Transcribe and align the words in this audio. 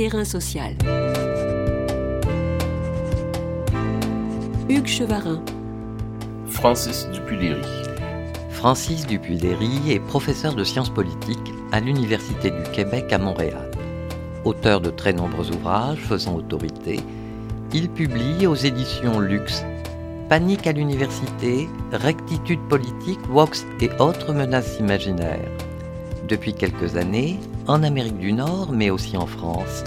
Terrain 0.00 0.24
social. 0.24 0.72
Hugues 4.70 4.86
Chevarin. 4.86 5.42
Francis 6.46 7.06
Dupuy-Léry. 7.12 7.60
Francis 8.48 9.06
Dupuy-Léry 9.06 9.92
est 9.92 10.00
professeur 10.00 10.54
de 10.54 10.64
sciences 10.64 10.88
politiques 10.88 11.52
à 11.72 11.80
l'Université 11.80 12.50
du 12.50 12.62
Québec 12.72 13.12
à 13.12 13.18
Montréal. 13.18 13.70
Auteur 14.46 14.80
de 14.80 14.88
très 14.88 15.12
nombreux 15.12 15.50
ouvrages 15.50 15.98
faisant 15.98 16.36
autorité, 16.36 17.00
il 17.74 17.90
publie 17.90 18.46
aux 18.46 18.54
éditions 18.54 19.20
Luxe 19.20 19.62
Panique 20.30 20.66
à 20.66 20.72
l'université, 20.72 21.68
rectitude 21.92 22.66
politique, 22.70 23.20
Vox 23.28 23.66
et 23.82 23.90
autres 23.98 24.32
menaces 24.32 24.78
imaginaires. 24.78 25.50
Depuis 26.26 26.54
quelques 26.54 26.96
années, 26.96 27.38
en 27.70 27.84
Amérique 27.84 28.18
du 28.18 28.32
Nord, 28.32 28.72
mais 28.72 28.90
aussi 28.90 29.16
en 29.16 29.26
France, 29.26 29.84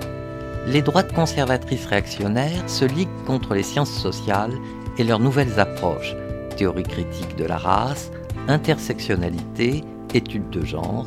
les 0.68 0.82
droites 0.82 1.12
conservatrices 1.12 1.86
réactionnaires 1.86 2.64
se 2.70 2.86
liguent 2.86 3.26
contre 3.28 3.54
les 3.54 3.64
sciences 3.64 3.92
sociales 3.92 4.54
et 4.98 5.04
leurs 5.04 5.20
nouvelles 5.20 5.60
approches, 5.60 6.16
théorie 6.56 6.84
critique 6.84 7.36
de 7.36 7.44
la 7.44 7.58
race, 7.58 8.10
intersectionnalité, 8.48 9.84
études 10.14 10.50
de 10.50 10.64
genre, 10.64 11.06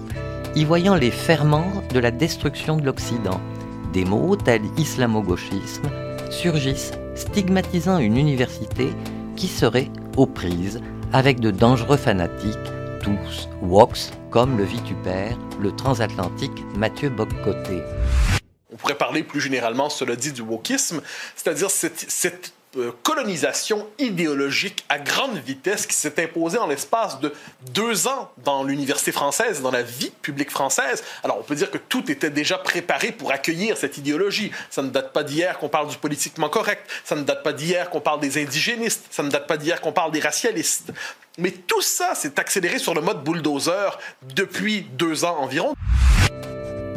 y 0.55 0.65
voyant 0.65 0.97
les 0.97 1.11
ferments 1.11 1.73
de 1.95 1.99
la 1.99 2.11
destruction 2.11 2.77
de 2.77 2.85
l'Occident. 2.85 3.41
Des 3.95 4.05
mots 4.05 4.37
tels 4.37 4.67
islamo-gauchisme 4.77 5.89
surgissent, 6.29 6.93
stigmatisant 7.15 7.99
une 7.99 8.19
université 8.19 8.89
qui 9.35 9.47
serait 9.47 9.89
aux 10.19 10.27
prises 10.27 10.83
avec 11.15 11.41
de 11.41 11.51
dangereux 11.51 11.97
fanatiques, 11.97 12.59
tous 13.07 13.49
woks, 13.63 14.11
comme 14.33 14.59
le 14.59 14.65
vitupère, 14.65 15.39
le 15.61 15.71
transatlantique 15.71 16.65
Mathieu 16.75 17.09
Boccoté. 17.09 17.81
On 18.73 18.77
pourrait 18.77 18.99
parler 18.99 19.23
plus 19.23 19.41
généralement, 19.41 19.89
cela 19.89 20.17
dit, 20.17 20.33
du 20.33 20.43
wokisme, 20.43 21.01
c'est-à-dire 21.37 21.71
cette, 21.71 22.53
colonisation 23.03 23.87
idéologique 23.99 24.85
à 24.89 24.99
grande 24.99 25.39
vitesse 25.39 25.87
qui 25.87 25.95
s'est 25.95 26.23
imposée 26.23 26.59
en 26.59 26.67
l'espace 26.67 27.21
de 27.21 27.33
deux 27.73 28.07
ans 28.07 28.31
dans 28.45 28.63
l'université 28.65 29.13
française, 29.13 29.63
dans 29.63 29.71
la 29.71 29.83
vie 29.83 30.11
publique 30.23 30.51
française. 30.51 31.03
Alors 31.25 31.39
on 31.39 31.43
peut 31.43 31.55
dire 31.55 31.71
que 31.71 31.79
tout 31.79 32.11
était 32.11 32.31
déjà 32.31 32.59
préparé 32.59 33.13
pour 33.13 33.33
accueillir 33.33 33.77
cette 33.77 33.99
idéologie. 33.99 34.51
Ça 34.71 34.83
ne 34.83 34.91
date 34.91 35.13
pas 35.13 35.25
d'hier 35.25 35.59
qu'on 35.59 35.69
parle 35.69 35.89
du 35.89 35.97
politiquement 35.97 36.49
correct, 36.49 36.89
ça 37.05 37.17
ne 37.17 37.23
date 37.23 37.43
pas 37.43 37.53
d'hier 37.53 37.91
qu'on 37.91 38.01
parle 38.01 38.21
des 38.21 38.43
indigénistes, 38.43 39.07
ça 39.11 39.23
ne 39.23 39.31
date 39.31 39.47
pas 39.47 39.57
d'hier 39.57 39.81
qu'on 39.81 39.93
parle 39.93 40.13
des 40.13 40.21
racialistes. 40.21 40.93
Mais 41.39 41.51
tout 41.51 41.83
ça 41.83 42.15
s'est 42.15 42.41
accéléré 42.41 42.79
sur 42.79 42.95
le 42.95 43.03
mode 43.03 43.23
bulldozer 43.23 43.99
depuis 44.23 44.87
deux 44.93 45.25
ans 45.25 45.37
environ. 45.39 45.75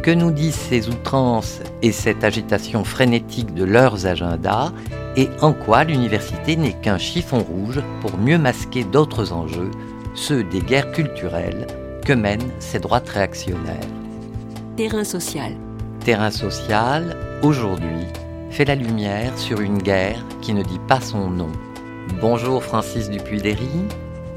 Que 0.04 0.12
nous 0.12 0.32
disent 0.32 0.56
ces 0.56 0.88
outrances 0.88 1.60
et 1.82 1.92
cette 1.92 2.24
agitation 2.24 2.84
frénétique 2.84 3.54
de 3.54 3.66
leurs 3.66 4.06
agendas 4.06 4.72
et 5.18 5.28
en 5.42 5.52
quoi 5.52 5.84
l'université 5.84 6.56
n'est 6.56 6.74
qu'un 6.74 6.98
chiffon 6.98 7.40
rouge 7.40 7.82
pour 8.02 8.18
mieux 8.18 8.38
masquer 8.38 8.86
d'autres 8.86 9.34
enjeux, 9.34 9.72
ceux 10.16 10.44
des 10.46 10.62
guerres 10.62 10.92
culturelles 10.94 11.68
que 12.06 12.14
mènent 12.14 12.52
ces 12.60 12.80
droites 12.80 13.10
réactionnaires. 13.10 13.88
Terrain 14.78 15.04
social. 15.04 15.54
Terrain 16.06 16.32
social, 16.32 17.18
aujourd'hui, 17.44 18.06
fait 18.52 18.66
la 18.66 18.76
lumière 18.76 19.38
sur 19.38 19.60
une 19.60 19.80
guerre 19.80 20.24
qui 20.42 20.54
ne 20.54 20.64
dit 20.64 20.80
pas 20.88 21.02
son 21.02 21.30
nom. 21.30 21.52
Bonjour 22.22 22.64
Francis 22.64 23.10
Dupuy-Léry. 23.10 23.70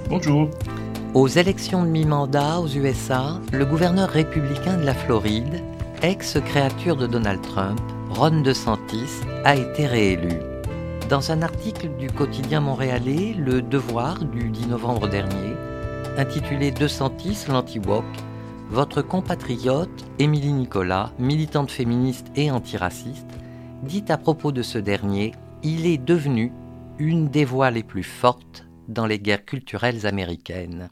Bonjour. 0.09 0.51
Aux 1.15 1.29
élections 1.29 1.83
de 1.83 1.91
mi-mandat 1.91 2.59
aux 2.59 2.69
USA, 2.69 3.39
le 3.53 3.67
gouverneur 3.67 4.09
républicain 4.09 4.79
de 4.79 4.87
la 4.87 4.95
Floride, 4.95 5.63
ex-créature 6.01 6.97
de 6.97 7.07
Donald 7.07 7.43
Trump, 7.43 7.79
Ron 8.09 8.41
DeSantis, 8.41 9.21
a 9.45 9.55
été 9.55 9.87
réélu. 9.87 10.41
Dans 11.11 11.31
un 11.31 11.43
article 11.43 11.91
du 11.99 12.07
quotidien 12.07 12.61
montréalais 12.61 13.35
Le 13.37 13.61
Devoir 13.61 14.25
du 14.25 14.49
10 14.49 14.69
novembre 14.69 15.07
dernier, 15.07 15.55
intitulé 16.17 16.71
DeSantis 16.71 17.45
l'anti-wok, 17.47 18.07
votre 18.71 19.03
compatriote 19.03 20.07
Émilie 20.19 20.55
Nicolas, 20.55 21.13
militante 21.19 21.71
féministe 21.71 22.29
et 22.37 22.51
antiraciste, 22.51 23.29
dit 23.83 24.05
à 24.09 24.17
propos 24.17 24.51
de 24.51 24.63
ce 24.63 24.79
dernier 24.79 25.33
Il 25.63 25.85
est 25.85 26.03
devenu 26.03 26.53
une 26.99 27.29
des 27.29 27.45
voix 27.45 27.71
les 27.71 27.83
plus 27.83 28.03
fortes 28.03 28.65
dans 28.89 29.05
les 29.05 29.19
guerres 29.19 29.45
culturelles 29.45 30.07
américaines. 30.07 30.89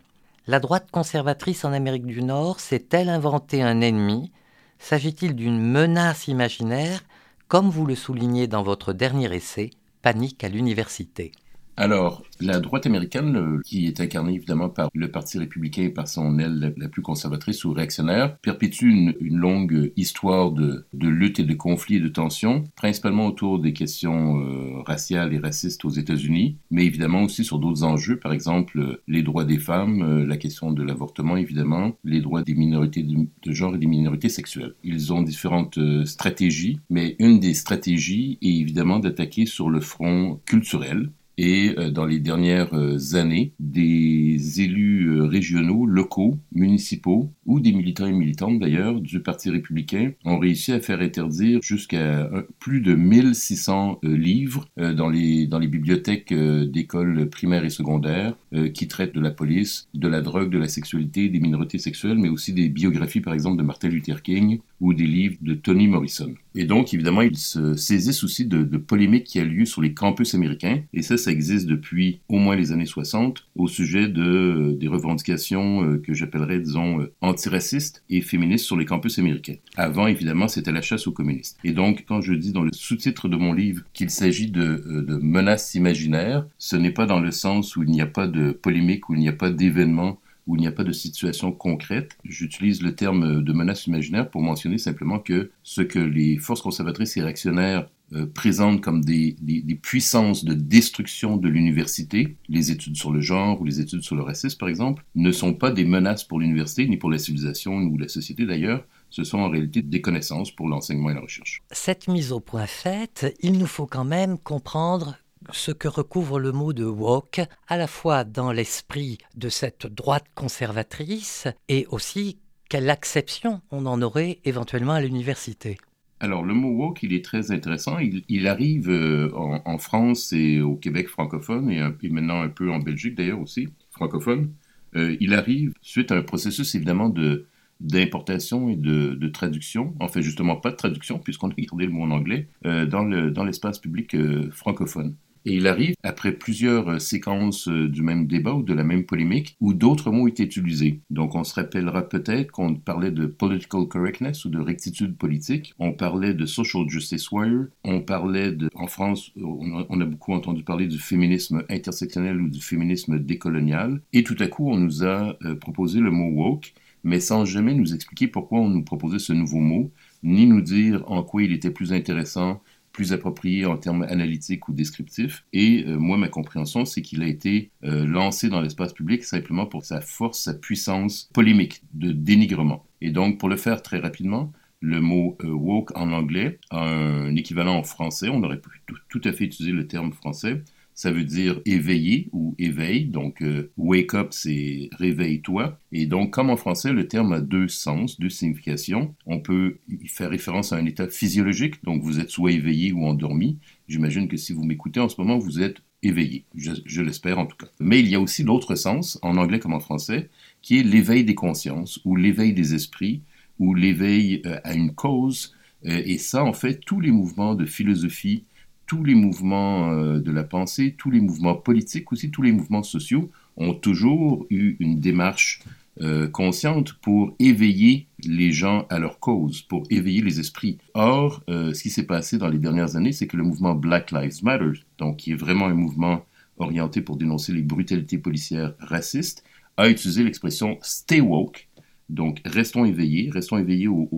La 0.51 0.59
droite 0.59 0.91
conservatrice 0.91 1.65
en 1.65 1.73
Amérique 1.73 2.07
du 2.07 2.25
Nord 2.25 2.59
s'est-elle 2.59 3.09
inventé 3.09 3.63
un 3.63 3.81
ennemi? 3.81 4.33
S'agit-il 4.81 5.37
d'une 5.37 5.61
menace 5.61 6.27
imaginaire, 6.27 7.05
comme 7.47 7.71
vous 7.71 7.87
le 7.87 7.95
soulignez 7.95 8.49
dans 8.49 8.65
votre 8.65 8.93
dernier 8.93 9.33
essai, 9.33 9.71
Panique 10.03 10.43
à 10.43 10.49
l'université 10.49 11.31
alors, 11.81 12.23
la 12.43 12.61
droite 12.61 12.85
américaine, 12.85 13.37
euh, 13.37 13.61
qui 13.65 13.87
est 13.87 14.01
incarnée 14.01 14.35
évidemment 14.35 14.69
par 14.69 14.91
le 14.93 15.11
Parti 15.11 15.39
républicain 15.39 15.85
et 15.85 15.89
par 15.89 16.09
son 16.09 16.39
aile 16.39 16.75
la, 16.77 16.89
plus 16.89 17.01
conservatrice 17.01 17.65
ou 17.65 17.73
réactionnaire, 17.73 18.37
perpétue 18.43 18.91
une, 18.91 19.15
longue 19.23 19.91
histoire 19.97 20.51
de, 20.53 20.85
lutte 20.93 21.41
et 21.41 21.45
de 21.45 21.55
conflits 21.55 21.97
et 21.97 22.01
de 22.01 22.09
tensions, 22.09 22.65
principalement 22.77 23.27
autour 23.27 23.61
des 23.61 23.73
questions 23.73 24.41
euh, 24.41 24.83
raciales 24.83 25.33
et 25.33 25.39
racistes 25.39 25.83
aux 25.87 25.91
États-Unis, 25.91 26.59
mais 26.71 26.85
évidemment 26.85 27.23
aussi 27.23 27.45
sur 27.45 27.59
d'autres 27.59 27.85
enjeux, 27.85 28.19
par 28.19 28.35
exemple 28.35 29.01
les 29.09 29.23
droits 29.23 29.47
des 29.47 29.59
femmes, 29.59 30.03
euh, 30.03 30.27
la 30.27 30.37
question 30.37 30.73
de 30.73 30.83
l'avortement 30.83 31.39
évidemment, 31.39 31.93
les 32.05 32.21
droits 32.21 32.43
des 32.43 32.55
minorités 32.55 33.05
de, 33.05 33.53
genre 33.53 33.75
et 33.75 33.79
des 33.79 33.87
minorités 33.87 34.29
sexuelles. 34.29 34.75
Ils 34.85 35.15
ont 35.15 35.23
différentes 35.23 35.79
stratégies, 36.05 36.79
mais 36.91 37.17
une 37.21 37.41
des 37.41 37.55
stratégies 37.55 38.37
est 38.43 38.49
évidemment 38.49 38.99
d'attaquer 38.99 39.47
sur 39.47 39.71
le 39.71 39.81
front 39.81 40.41
culturel, 40.45 41.09
et 41.41 41.75
euh, 41.79 41.91
dans 41.91 42.05
les 42.05 42.19
dernières 42.19 42.75
euh, 42.75 42.99
années, 43.15 43.55
des 43.59 44.61
élus 44.61 45.07
euh, 45.07 45.25
régionaux, 45.25 45.87
locaux, 45.87 46.37
municipaux 46.53 47.33
ou 47.47 47.61
des 47.61 47.73
militants 47.73 48.07
et 48.07 48.13
militantes 48.13 48.59
d'ailleurs 48.59 49.01
du 49.01 49.21
Parti 49.21 49.49
républicain 49.49 50.13
ont 50.27 50.39
réussi 50.39 50.71
à 50.73 50.81
faire 50.81 51.01
interdire 51.01 51.61
jusqu'à 51.63 52.31
plus 52.59 52.83
de 52.83 52.95
1600 52.95 54.01
livres 54.03 54.67
dans 54.77 55.09
les, 55.09 55.47
dans 55.47 55.59
les 55.59 55.67
bibliothèques 55.67 56.33
d'écoles 56.33 57.29
primaires 57.29 57.65
et 57.65 57.71
secondaires 57.71 58.37
qui 58.75 58.87
traitent 58.87 59.15
de 59.15 59.21
la 59.21 59.31
police, 59.31 59.89
de 59.95 60.07
la 60.07 60.21
drogue, 60.21 60.51
de 60.51 60.59
la 60.59 60.69
sexualité, 60.69 61.29
des 61.29 61.41
minorités 61.41 61.79
sexuelles, 61.79 62.19
mais 62.19 62.29
aussi 62.29 62.53
des 62.53 62.69
biographies 62.69 63.21
par 63.21 63.35
exemple 63.35 63.59
de 63.59 63.65
Martin 63.65 63.89
Luther 63.89 64.23
King 64.23 64.61
ou 64.81 64.95
des 64.95 65.07
livres 65.07 65.37
de 65.41 65.55
Toni 65.55 65.89
Morrison. 65.89 66.35
Et 66.55 66.65
donc, 66.65 66.93
évidemment, 66.95 67.23
ils 67.23 67.37
se 67.37 67.75
saisissent 67.75 68.25
aussi 68.25 68.45
de, 68.47 68.63
de 68.63 68.79
polémiques 68.79 69.25
qui 69.25 69.39
a 69.39 69.45
lieu 69.45 69.65
sur 69.65 69.83
les 69.83 69.95
campus 69.95 70.35
américains. 70.35 70.81
Et 70.93 71.03
ça, 71.03 71.17
ça 71.17 71.30
existe 71.31 71.67
depuis 71.67 72.21
au 72.29 72.39
moins 72.39 72.57
les 72.57 72.73
années 72.73 72.87
60 72.87 73.47
au 73.57 73.69
sujet 73.69 74.09
de, 74.09 74.77
des 74.79 74.89
revendications 74.89 75.85
euh, 75.85 75.99
que 75.99 76.15
j'appellerais, 76.15 76.61
disons, 76.61 77.01
euh, 77.01 77.13
antiracistes 77.21 78.03
et 78.11 78.21
féministes 78.21 78.67
sur 78.67 78.77
les 78.77 78.85
campus 78.85 79.19
américains. 79.19 79.57
Avant, 79.77 80.07
évidemment, 80.07 80.49
c'était 80.49 80.73
la 80.73 80.83
chasse 80.83 81.07
aux 81.07 81.13
communistes. 81.13 81.59
Et 81.65 81.73
donc, 81.73 82.05
quand 82.07 82.21
je 82.21 82.35
dis 82.35 82.53
dans 82.53 82.63
le 82.63 82.73
sous-titre 82.73 83.29
de 83.29 83.37
mon 83.37 83.53
livre 83.53 83.83
qu'il 83.93 84.11
s'agit 84.11 84.51
de, 84.51 84.63
euh, 84.63 85.03
de 85.03 85.17
menaces 85.17 85.75
imaginaires, 85.75 86.47
ce 86.59 86.77
n'est 86.77 86.91
pas 86.91 87.07
dans 87.07 87.21
le 87.21 87.31
sens 87.31 87.77
où 87.77 87.83
il 87.83 87.91
n'y 87.91 88.01
a 88.01 88.07
pas 88.07 88.27
de 88.27 88.53
polémique, 88.53 89.09
où 89.09 89.15
il 89.15 89.21
n'y 89.21 89.29
a 89.29 89.33
pas 89.33 89.51
d'événements 89.51 90.19
où 90.47 90.57
il 90.57 90.61
n'y 90.61 90.67
a 90.67 90.73
pas 90.73 90.85
de 90.85 90.93
situation 90.93 91.53
concrète. 91.53 92.17
J'utilise 92.25 92.83
le 92.83 92.95
terme 92.97 93.43
de 93.43 93.53
menace 93.53 93.87
imaginaire 93.87 94.29
pour 94.29 94.43
mentionner 94.43 94.79
simplement 94.79 95.21
que 95.21 95.51
ce 95.63 95.81
que 95.81 96.01
les 96.01 96.39
forces 96.39 96.63
conservatrices 96.63 97.17
et 97.17 97.23
réactionnaires 97.23 97.89
euh, 98.13 98.27
présentent 98.27 98.81
comme 98.81 99.05
des, 99.05 99.37
puissances 99.83 100.45
de 100.45 100.55
destruction 100.55 101.37
de 101.37 101.49
l'université, 101.49 102.37
les 102.49 102.71
études 102.71 102.97
sur 102.97 103.13
le 103.13 103.21
genre 103.21 103.61
ou 103.61 103.65
les 103.65 103.81
études 103.81 104.03
sur 104.03 104.17
le 104.17 104.23
racisme 104.23 104.59
par 104.59 104.69
exemple, 104.69 105.05
ne 105.15 105.31
sont 105.31 105.55
pas 105.55 105.71
des 105.71 105.85
menaces 105.85 106.25
pour 106.25 106.41
l'université 106.41 106.87
ni 106.87 106.97
pour 106.97 107.11
la 107.11 107.19
civilisation 107.19 107.75
ou 107.77 107.99
la 107.99 108.09
société 108.09 108.47
d'ailleurs, 108.47 108.85
ce 109.11 109.25
sont 109.25 109.39
en 109.39 109.49
réalité 109.49 109.83
des 109.83 110.01
connaissances 110.01 110.51
pour 110.51 110.69
l'enseignement 110.69 111.11
et 111.11 111.15
la 111.15 111.21
recherche. 111.21 111.63
Cette 111.71 112.09
mise 112.09 112.33
au 112.33 112.41
point 112.41 112.67
faite, 112.67 113.35
il 113.41 113.59
nous 113.59 113.67
faut 113.67 113.87
quand 113.87 114.05
même 114.05 114.39
comprendre 114.39 115.17
ce 115.53 115.73
que 115.73 115.89
recouvre 115.89 116.39
le 116.39 116.53
mot 116.53 116.73
de 116.73 116.85
woke, 116.85 117.41
à 117.69 117.77
la 117.77 117.87
fois 117.87 118.25
dans 118.25 118.53
l'esprit 118.53 119.19
de 119.37 119.49
cette 119.49 119.87
droite 119.87 120.27
conservatrice 120.35 121.49
et 121.69 121.87
aussi 121.91 122.39
quelle 122.69 122.91
acception 122.91 123.61
on 123.71 123.87
en 123.87 124.01
aurait 124.03 124.39
éventuellement 124.45 124.93
à 124.93 125.01
l'université. 125.01 125.79
Alors, 126.23 126.45
le 126.45 126.53
mot 126.53 126.69
woke, 126.69 127.03
il 127.03 127.15
est 127.15 127.25
très 127.25 127.51
intéressant. 127.51 127.99
Il, 127.99 128.47
arrive 128.47 128.91
euh, 128.91 129.31
en, 129.35 129.79
France 129.79 130.35
et 130.35 130.61
au 130.61 130.77
Québec 130.77 131.09
francophone 131.09 131.71
et, 131.71 131.81
un, 131.81 131.95
maintenant 132.11 132.43
un 132.43 132.51
peu 132.51 132.71
en 132.71 132.79
Belgique 132.79 133.15
d'ailleurs 133.15 133.41
aussi, 133.41 133.69
francophone. 133.91 134.53
Euh, 134.97 135.17
il 135.21 135.33
arrive 135.33 135.73
suite 135.81 136.13
à 136.13 136.17
un 136.17 136.23
processus 136.23 136.75
évidemment 136.75 137.09
de 137.09 137.47
d'importation 137.81 138.69
et 138.69 138.77
de, 138.77 139.15
de, 139.15 139.29
traduction, 139.29 139.95
en 140.01 140.09
fait 140.09 140.21
justement 140.21 140.57
pas 140.57 140.71
de 140.71 140.77
traduction 140.77 141.19
puisqu'on 141.19 141.49
a 141.49 141.55
gardé 141.57 141.87
le 141.87 141.93
mot 141.93 142.03
en 142.03 142.11
anglais, 142.11 142.47
euh, 142.67 142.85
dans 142.85 143.05
l'espace 143.07 143.77
le, 143.77 143.81
dans 143.81 143.81
public 143.81 144.15
francophone. 144.51 145.15
Et 145.47 145.55
il 145.55 145.67
arrive, 145.67 145.95
après 146.03 146.33
plusieurs 146.33 147.01
séquences 147.01 147.69
du 147.69 148.03
même 148.03 148.27
débat 148.27 148.53
ou 148.53 148.63
de 148.63 148.75
la 148.75 148.85
même 148.85 149.05
polémique, 149.05 149.57
où 149.61 149.73
d'autres 149.73 150.11
mots 150.11 150.29
étaient 150.29 150.45
utilisés. 150.45 151.01
Donc 151.11 151.35
on 151.35 151.45
se 151.45 151.55
rappellera 151.55 152.03
peut-être 152.09 152.51
qu'on 152.51 152.75
parlait 152.75 153.11
de 153.11 153.27
political 153.27 153.87
correctness 153.87 154.45
ou 154.45 154.51
de 154.51 154.59
rectitude 154.59 155.17
politique, 155.17 155.75
on 155.79 155.93
parlait 155.93 156.35
de 156.35 156.47
social 156.47 156.89
justice 156.89 157.31
warrior, 157.31 157.67
on 157.85 158.01
parlait 158.01 158.53
de, 158.53 158.69
en 158.75 158.87
France, 158.87 159.33
on 159.37 160.01
a, 160.01 160.05
beaucoup 160.05 160.33
entendu 160.33 160.63
parler 160.63 160.87
du 160.87 160.99
féminisme 160.99 161.65
intersectionnel 161.71 162.41
ou 162.41 162.49
du 162.49 162.61
féminisme 162.61 163.19
décolonial, 163.19 164.01
et 164.13 164.25
tout 164.25 164.37
à 164.41 164.47
coup 164.47 164.71
on 164.71 164.77
nous 164.77 165.05
a 165.05 165.37
proposé 165.61 166.01
le 166.01 166.11
mot 166.11 166.29
woke, 166.29 166.75
mais 167.05 167.21
sans 167.21 167.45
jamais 167.45 167.75
nous 167.75 167.95
expliquer 167.95 168.29
pourquoi 168.29 168.61
on 168.61 168.69
nous 168.69 168.83
proposait 168.83 169.19
ce 169.19 169.33
nouveau 169.33 169.61
mot, 169.61 169.91
ni 170.23 170.47
nous 170.47 170.61
dire 170.61 171.03
en 171.11 171.23
quoi 171.23 171.43
il 171.43 171.53
était 171.53 171.71
plus 171.71 171.93
intéressant, 171.93 172.63
plus 172.93 173.13
approprié 173.13 173.67
en 173.67 173.77
termes 173.77 174.03
analytiques 174.03 174.69
ou 174.69 174.73
descriptifs. 174.73 175.45
Et 175.53 175.85
euh, 175.87 175.97
moi, 175.97 176.17
ma 176.17 176.29
compréhension, 176.29 176.85
c'est 176.85 177.03
qu'il 177.03 177.23
a 177.23 177.27
été 177.27 177.71
euh, 177.85 178.07
lancé 178.07 178.49
dans 178.49 178.61
l'espace 178.61 178.93
public 178.93 179.25
simplement 179.25 179.67
pour 179.67 179.85
sa 179.85 180.01
force, 180.01 180.41
sa 180.41 180.55
puissance 180.55 181.31
polémique, 181.33 181.83
de 181.95 182.13
dénigrement. 182.13 182.85
Et 183.01 183.11
donc, 183.11 183.39
pour 183.39 183.49
le 183.49 183.57
faire 183.57 183.83
très 183.83 183.99
rapidement, 183.99 184.53
le 184.81 185.01
mot 185.01 185.37
euh, 185.45 185.49
woke 185.49 185.97
en 185.97 186.13
anglais 186.13 186.59
a 186.71 186.85
un 186.85 187.37
équivalent 187.37 187.77
en 187.77 187.83
français. 187.83 188.29
On 188.29 188.43
aurait 188.43 188.61
pu 188.61 188.83
tout 189.09 189.21
à 189.25 189.33
fait 189.33 189.45
utiliser 189.45 189.73
le 189.73 189.87
terme 189.87 190.13
français 190.13 190.63
ça 191.01 191.11
veut 191.11 191.25
dire 191.25 191.63
éveiller 191.65 192.29
ou 192.33 192.55
éveil. 192.59 193.07
Donc, 193.07 193.41
euh, 193.41 193.73
wake 193.79 194.13
up, 194.13 194.29
c'est 194.33 194.91
réveille-toi. 194.93 195.81
Et 195.93 196.05
donc, 196.05 196.31
comme 196.31 196.51
en 196.51 196.59
français, 196.59 196.93
le 196.93 197.09
terme 197.09 197.33
a 197.33 197.41
deux 197.41 197.69
sens, 197.69 198.21
deux 198.21 198.29
significations. 198.29 199.15
On 199.25 199.41
peut 199.41 199.79
faire 200.09 200.29
référence 200.29 200.75
à 200.75 200.77
un 200.77 200.85
état 200.85 201.09
physiologique. 201.09 201.83
Donc, 201.85 202.03
vous 202.03 202.21
êtes 202.21 202.29
soit 202.29 202.53
éveillé 202.53 202.93
ou 202.93 203.07
endormi. 203.07 203.57
J'imagine 203.89 204.29
que 204.29 204.37
si 204.37 204.53
vous 204.53 204.63
m'écoutez 204.63 205.01
en 205.01 205.09
ce 205.09 205.19
moment, 205.19 205.39
vous 205.39 205.63
êtes 205.63 205.79
éveillé. 206.03 206.45
Je, 206.55 207.01
l'espère 207.01 207.39
en 207.39 207.47
tout 207.47 207.57
cas. 207.57 207.69
Mais 207.81 208.01
il 208.01 208.09
y 208.09 208.15
a 208.15 208.21
aussi 208.21 208.43
l'autre 208.43 208.75
sens, 208.75 209.19
en 209.23 209.39
anglais 209.39 209.59
comme 209.59 209.73
en 209.73 209.81
français, 209.81 210.29
qui 210.61 210.81
est 210.81 210.83
l'éveil 210.83 211.25
des 211.25 211.35
consciences 211.35 211.99
ou 212.05 212.15
l'éveil 212.15 212.53
des 212.53 212.75
esprits 212.75 213.23
ou 213.59 213.73
l'éveil 213.73 214.43
euh, 214.45 214.61
à 214.65 214.75
une 214.75 214.95
cause. 214.95 215.57
Euh, 215.87 216.03
et 216.05 216.19
ça, 216.19 216.45
en 216.45 216.53
fait, 216.53 216.81
tous 216.85 217.01
les 217.01 217.11
mouvements 217.11 217.55
de 217.55 217.65
philosophie 217.65 218.45
tous 218.91 219.05
les 219.05 219.15
mouvements 219.15 219.93
euh, 219.93 220.19
de 220.19 220.33
la 220.33 220.43
pensée, 220.43 220.97
tous 220.99 221.13
les 221.13 221.21
mouvements 221.21 221.55
politiques 221.55 222.11
aussi, 222.11 222.33
tous 222.33 222.43
les 222.43 222.51
mouvements 222.51 222.83
sociaux 222.83 223.31
ont 223.57 223.73
toujours 223.73 224.49
eu 224.51 224.75
une 224.81 224.99
démarche 224.99 225.63
euh, 226.01 226.27
consciente 226.27 226.95
pour 226.95 227.37
éveiller 227.39 228.09
les 228.25 228.51
gens 228.51 228.89
à 228.91 228.99
leur 228.99 229.21
cause, 229.21 229.63
pour 229.63 229.85
éveiller 229.91 230.23
les 230.23 230.41
esprits. 230.41 230.79
Or, 230.95 231.45
euh, 231.49 231.73
ce 231.73 231.85
qui 231.85 231.91
s'est 231.91 232.03
passé 232.03 232.37
dans 232.37 232.49
les 232.49 232.59
dernières 232.59 232.97
années, 232.97 233.13
c'est 233.13 233.29
que 233.29 233.37
le 233.37 233.45
mouvement 233.45 233.77
Black 233.77 234.11
Lives 234.11 234.43
Matter, 234.43 234.81
donc 234.99 235.19
qui 235.19 235.31
est 235.31 235.37
vraiment 235.37 235.67
un 235.67 235.75
mouvement 235.75 236.25
orienté 236.59 237.01
pour 237.01 237.17
dénoncer 237.17 237.53
les 237.53 237.63
brutalités 237.63 238.19
policières 238.19 238.75
racistes, 238.81 239.45
a 239.77 239.89
utilisé 239.89 240.25
l'expression 240.25 240.79
stay 240.83 241.21
woke, 241.21 241.69
donc, 242.11 242.41
restons 242.45 242.85
éveillés, 242.85 243.31
restons 243.33 243.57
éveillés 243.57 243.89
aux, 243.89 244.09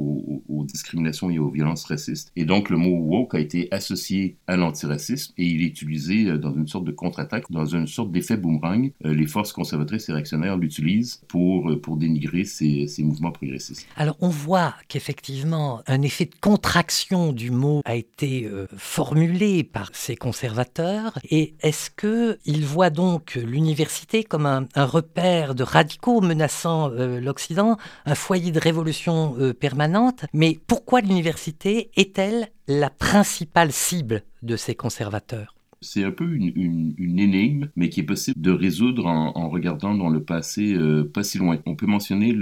discriminations 0.64 1.28
et 1.28 1.40
aux 1.40 1.50
violences 1.50 1.84
racistes. 1.84 2.30
Et 2.36 2.44
donc, 2.44 2.70
le 2.70 2.76
mot 2.76 2.96
woke 2.96 3.34
a 3.34 3.40
été 3.40 3.66
associé 3.72 4.36
à 4.46 4.56
l'antiracisme 4.56 5.34
et 5.36 5.44
il 5.44 5.60
est 5.62 5.66
utilisé 5.66 6.26
euh, 6.26 6.38
dans 6.38 6.54
une 6.54 6.68
sorte 6.68 6.84
de 6.84 6.92
contre-attaque, 6.92 7.50
dans 7.50 7.66
une 7.66 7.88
sorte 7.88 8.12
d'effet 8.12 8.36
boomerang. 8.36 8.92
Euh, 9.04 9.12
les 9.12 9.26
forces 9.26 9.52
conservatrices 9.52 10.08
et 10.08 10.12
réactionnaires 10.12 10.56
l'utilisent 10.56 11.20
pour, 11.26 11.68
euh, 11.68 11.80
pour 11.80 11.96
dénigrer 11.96 12.44
ces, 12.44 12.86
ces 12.86 13.02
mouvements 13.02 13.32
progressistes. 13.32 13.86
Alors, 13.96 14.16
on 14.20 14.28
voit 14.28 14.74
qu'effectivement, 14.86 15.82
un 15.88 16.00
effet 16.02 16.26
de 16.26 16.34
contraction 16.40 17.32
du 17.32 17.50
mot 17.50 17.82
a 17.84 17.96
été 17.96 18.48
formulé 18.76 19.64
par 19.64 19.90
ces 19.92 20.14
conservateurs. 20.14 21.18
Et 21.28 21.54
est-ce 21.60 21.90
qu'ils 21.90 22.64
voient 22.64 22.90
donc 22.90 23.34
l'université 23.34 24.22
comme 24.22 24.46
un, 24.46 24.68
un 24.76 24.84
repère 24.84 25.56
de 25.56 25.64
radicaux 25.64 26.20
menaçant 26.20 26.88
l'Occident? 26.88 27.76
Un 28.06 28.14
foyer 28.14 28.52
de 28.52 28.60
révolution 28.60 29.34
euh, 29.38 29.52
permanente. 29.52 30.24
Mais 30.32 30.58
pourquoi 30.66 31.00
l'université 31.00 31.90
est-elle 31.96 32.48
la 32.68 32.90
principale 32.90 33.72
cible 33.72 34.22
de 34.42 34.56
ces 34.56 34.74
conservateurs? 34.74 35.54
C'est 35.84 36.04
un 36.04 36.12
peu 36.12 36.32
une, 36.32 36.94
énigme, 37.18 37.68
mais 37.74 37.88
qui 37.88 37.98
est 37.98 38.04
possible 38.04 38.40
de 38.40 38.52
résoudre 38.52 39.06
en, 39.06 39.48
regardant 39.48 39.96
dans 39.96 40.10
le 40.10 40.22
passé 40.22 40.74
euh, 40.74 41.02
pas 41.02 41.24
si 41.24 41.38
loin. 41.38 41.58
On 41.66 41.74
peut 41.74 41.86
mentionner 41.86 42.32